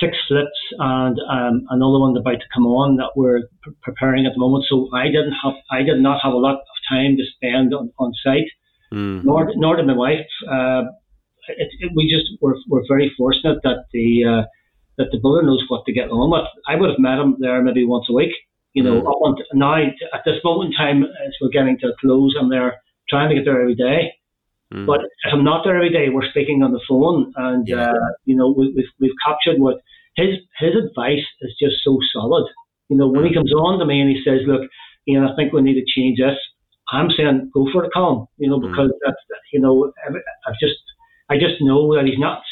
six 0.00 0.16
flips 0.26 0.58
and 0.80 1.16
um, 1.30 1.62
another 1.70 2.00
one 2.00 2.16
about 2.16 2.40
to 2.40 2.52
come 2.52 2.66
on 2.66 2.96
that 2.96 3.10
we're 3.14 3.42
preparing 3.82 4.26
at 4.26 4.32
the 4.34 4.40
moment. 4.40 4.64
So 4.68 4.88
I 4.92 5.06
didn't 5.06 5.34
have, 5.42 5.54
I 5.70 5.82
did 5.82 6.00
not 6.00 6.18
have 6.22 6.32
a 6.32 6.36
lot 6.36 6.56
of 6.56 6.78
time 6.90 7.16
to 7.16 7.22
spend 7.36 7.72
on, 7.72 7.92
on 7.98 8.12
site, 8.24 8.50
mm. 8.94 9.24
nor, 9.24 9.50
nor 9.56 9.76
did 9.76 9.86
my 9.86 9.96
wife. 9.96 10.26
Uh, 10.48 10.82
it, 11.48 11.68
it, 11.80 11.92
we 11.94 12.08
just 12.08 12.40
were, 12.40 12.56
were 12.68 12.84
very 12.88 13.12
fortunate 13.16 13.58
that 13.62 13.84
the 13.92 14.24
uh, 14.24 14.42
that 14.96 15.08
the 15.10 15.18
builder 15.20 15.42
knows 15.42 15.64
what 15.68 15.84
to 15.86 15.92
get 15.92 16.08
on 16.08 16.30
with. 16.30 16.48
I 16.68 16.76
would 16.76 16.90
have 16.90 16.98
met 16.98 17.18
him 17.18 17.36
there 17.40 17.62
maybe 17.62 17.84
once 17.84 18.06
a 18.08 18.14
week. 18.14 18.32
You 18.72 18.82
know, 18.82 19.02
mm. 19.02 19.08
up 19.08 19.20
until 19.22 19.46
now 19.54 19.76
at 19.76 20.22
this 20.24 20.42
moment 20.42 20.72
in 20.72 20.76
time, 20.76 21.04
as 21.04 21.34
we're 21.40 21.50
getting 21.50 21.78
to 21.80 21.88
a 21.88 21.96
close, 22.00 22.34
I'm 22.38 22.50
there 22.50 22.80
trying 23.08 23.28
to 23.28 23.34
get 23.34 23.44
there 23.44 23.60
every 23.60 23.76
day. 23.76 24.12
Mm. 24.72 24.86
But 24.86 25.00
if 25.02 25.32
I'm 25.32 25.44
not 25.44 25.62
there 25.64 25.76
every 25.76 25.92
day, 25.92 26.08
we're 26.08 26.28
speaking 26.30 26.62
on 26.62 26.72
the 26.72 26.80
phone, 26.88 27.32
and 27.36 27.68
yeah. 27.68 27.90
uh, 27.90 28.10
you 28.24 28.34
know 28.34 28.54
we, 28.56 28.72
we've, 28.74 28.92
we've 29.00 29.18
captured 29.24 29.60
what 29.60 29.76
his 30.16 30.38
his 30.58 30.74
advice 30.74 31.24
is 31.42 31.54
just 31.60 31.76
so 31.84 31.98
solid. 32.12 32.46
You 32.88 32.96
know, 32.96 33.08
when 33.08 33.24
he 33.24 33.30
mm. 33.30 33.34
comes 33.34 33.52
on 33.52 33.78
to 33.78 33.86
me 33.86 34.00
and 34.00 34.10
he 34.10 34.22
says, 34.24 34.40
"Look, 34.46 34.62
you 35.06 35.20
know, 35.20 35.28
I 35.30 35.36
think 35.36 35.52
we 35.52 35.62
need 35.62 35.78
to 35.78 35.86
change 35.86 36.18
this," 36.18 36.38
I'm 36.90 37.10
saying, 37.16 37.50
"Go 37.52 37.66
for 37.72 37.84
it, 37.84 37.90
Colin." 37.94 38.26
You 38.38 38.50
know, 38.50 38.58
mm. 38.58 38.70
because 38.70 38.90
mm. 38.90 38.98
that's 39.04 39.16
you 39.52 39.60
know, 39.60 39.92
I've 40.06 40.58
just 40.60 40.80
I 41.30 41.34
just 41.34 41.60
know 41.60 41.94
that 41.94 42.06
he's 42.06 42.18
not 42.18 42.42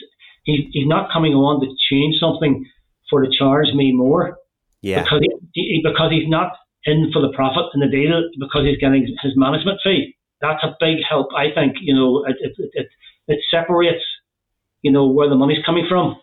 he's 0.45 0.66
he's 0.73 0.88
not 0.88 1.12
coming 1.12 1.35
on 1.35 1.61
to 1.61 1.75
change 1.90 2.16
something 2.18 2.64
for 3.11 3.23
to 3.25 3.31
charge 3.37 3.68
me 3.75 3.92
more. 3.92 4.38
Yeah. 4.81 5.05
Because 5.05 5.23
he, 5.55 5.81
because 5.85 6.11
he's 6.11 6.29
not 6.29 6.53
in 6.85 7.11
for 7.12 7.23
the 7.23 7.33
profit 7.35 7.66
in 7.75 7.81
the 7.81 7.87
deal 7.87 8.29
because 8.40 8.64
he's 8.64 8.79
getting 8.79 9.07
his 9.23 9.33
management 9.37 9.79
fee 9.85 10.16
that's 10.42 10.62
a 10.64 10.77
big 10.79 10.99
help. 11.09 11.29
I 11.35 11.47
think 11.55 11.77
you 11.81 11.95
know 11.95 12.25
it 12.27 12.37
it, 12.40 12.71
it, 12.75 12.88
it 13.29 13.40
separates 13.51 14.05
you 14.83 14.90
know 14.90 15.07
where 15.07 15.29
the 15.29 15.37
money's 15.37 15.64
coming 15.64 15.87
from. 15.88 16.16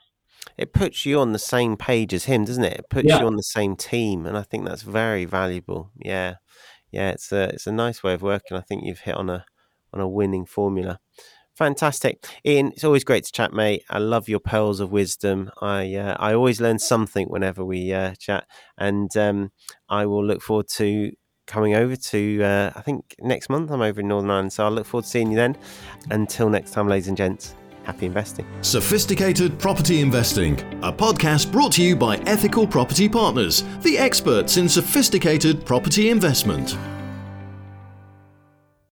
It 0.57 0.73
puts 0.73 1.05
you 1.05 1.19
on 1.19 1.31
the 1.31 1.39
same 1.39 1.77
page 1.77 2.13
as 2.13 2.25
him, 2.25 2.43
doesn't 2.43 2.63
it? 2.63 2.79
It 2.79 2.89
puts 2.89 3.07
yeah. 3.07 3.21
you 3.21 3.27
on 3.27 3.37
the 3.37 3.43
same 3.43 3.77
team, 3.77 4.25
and 4.25 4.37
I 4.37 4.43
think 4.43 4.65
that's 4.65 4.81
very 4.81 5.23
valuable. 5.23 5.89
Yeah, 5.97 6.35
yeah, 6.91 7.09
it's 7.09 7.31
a 7.31 7.49
it's 7.49 7.67
a 7.67 7.71
nice 7.71 8.03
way 8.03 8.13
of 8.13 8.21
working. 8.21 8.57
I 8.57 8.61
think 8.61 8.83
you've 8.85 8.99
hit 8.99 9.15
on 9.15 9.29
a 9.29 9.45
on 9.93 9.99
a 9.99 10.07
winning 10.07 10.45
formula. 10.45 10.99
Fantastic, 11.55 12.25
Ian. 12.45 12.71
It's 12.71 12.85
always 12.85 13.03
great 13.03 13.25
to 13.25 13.31
chat, 13.31 13.51
mate. 13.51 13.83
I 13.89 13.97
love 13.97 14.29
your 14.29 14.39
pearls 14.39 14.79
of 14.79 14.91
wisdom. 14.91 15.51
I 15.61 15.95
uh, 15.95 16.15
I 16.17 16.33
always 16.33 16.61
learn 16.61 16.79
something 16.79 17.27
whenever 17.27 17.65
we 17.65 17.91
uh, 17.91 18.13
chat, 18.17 18.45
and 18.77 19.15
um, 19.17 19.51
I 19.89 20.05
will 20.05 20.25
look 20.25 20.41
forward 20.41 20.69
to 20.75 21.11
coming 21.49 21.73
over 21.73 21.95
to, 21.95 22.43
uh, 22.43 22.71
I 22.75 22.81
think 22.81 23.15
next 23.19 23.49
month 23.49 23.71
I'm 23.71 23.81
over 23.81 23.99
in 23.99 24.07
Northern 24.07 24.29
Ireland. 24.29 24.53
So 24.53 24.63
I'll 24.63 24.71
look 24.71 24.85
forward 24.85 25.05
to 25.05 25.09
seeing 25.09 25.31
you 25.31 25.35
then. 25.35 25.57
Until 26.11 26.47
next 26.47 26.71
time, 26.71 26.87
ladies 26.87 27.07
and 27.07 27.17
gents, 27.17 27.55
happy 27.89 28.05
investing. 28.05 28.45
Sophisticated 28.61 29.57
Property 29.57 29.99
Investing, 29.99 30.59
a 30.83 30.93
podcast 30.93 31.51
brought 31.51 31.71
to 31.71 31.81
you 31.81 31.95
by 31.95 32.17
Ethical 32.27 32.67
Property 32.67 33.09
Partners, 33.09 33.63
the 33.81 33.97
experts 33.97 34.57
in 34.57 34.69
sophisticated 34.69 35.65
property 35.65 36.11
investment. 36.11 36.77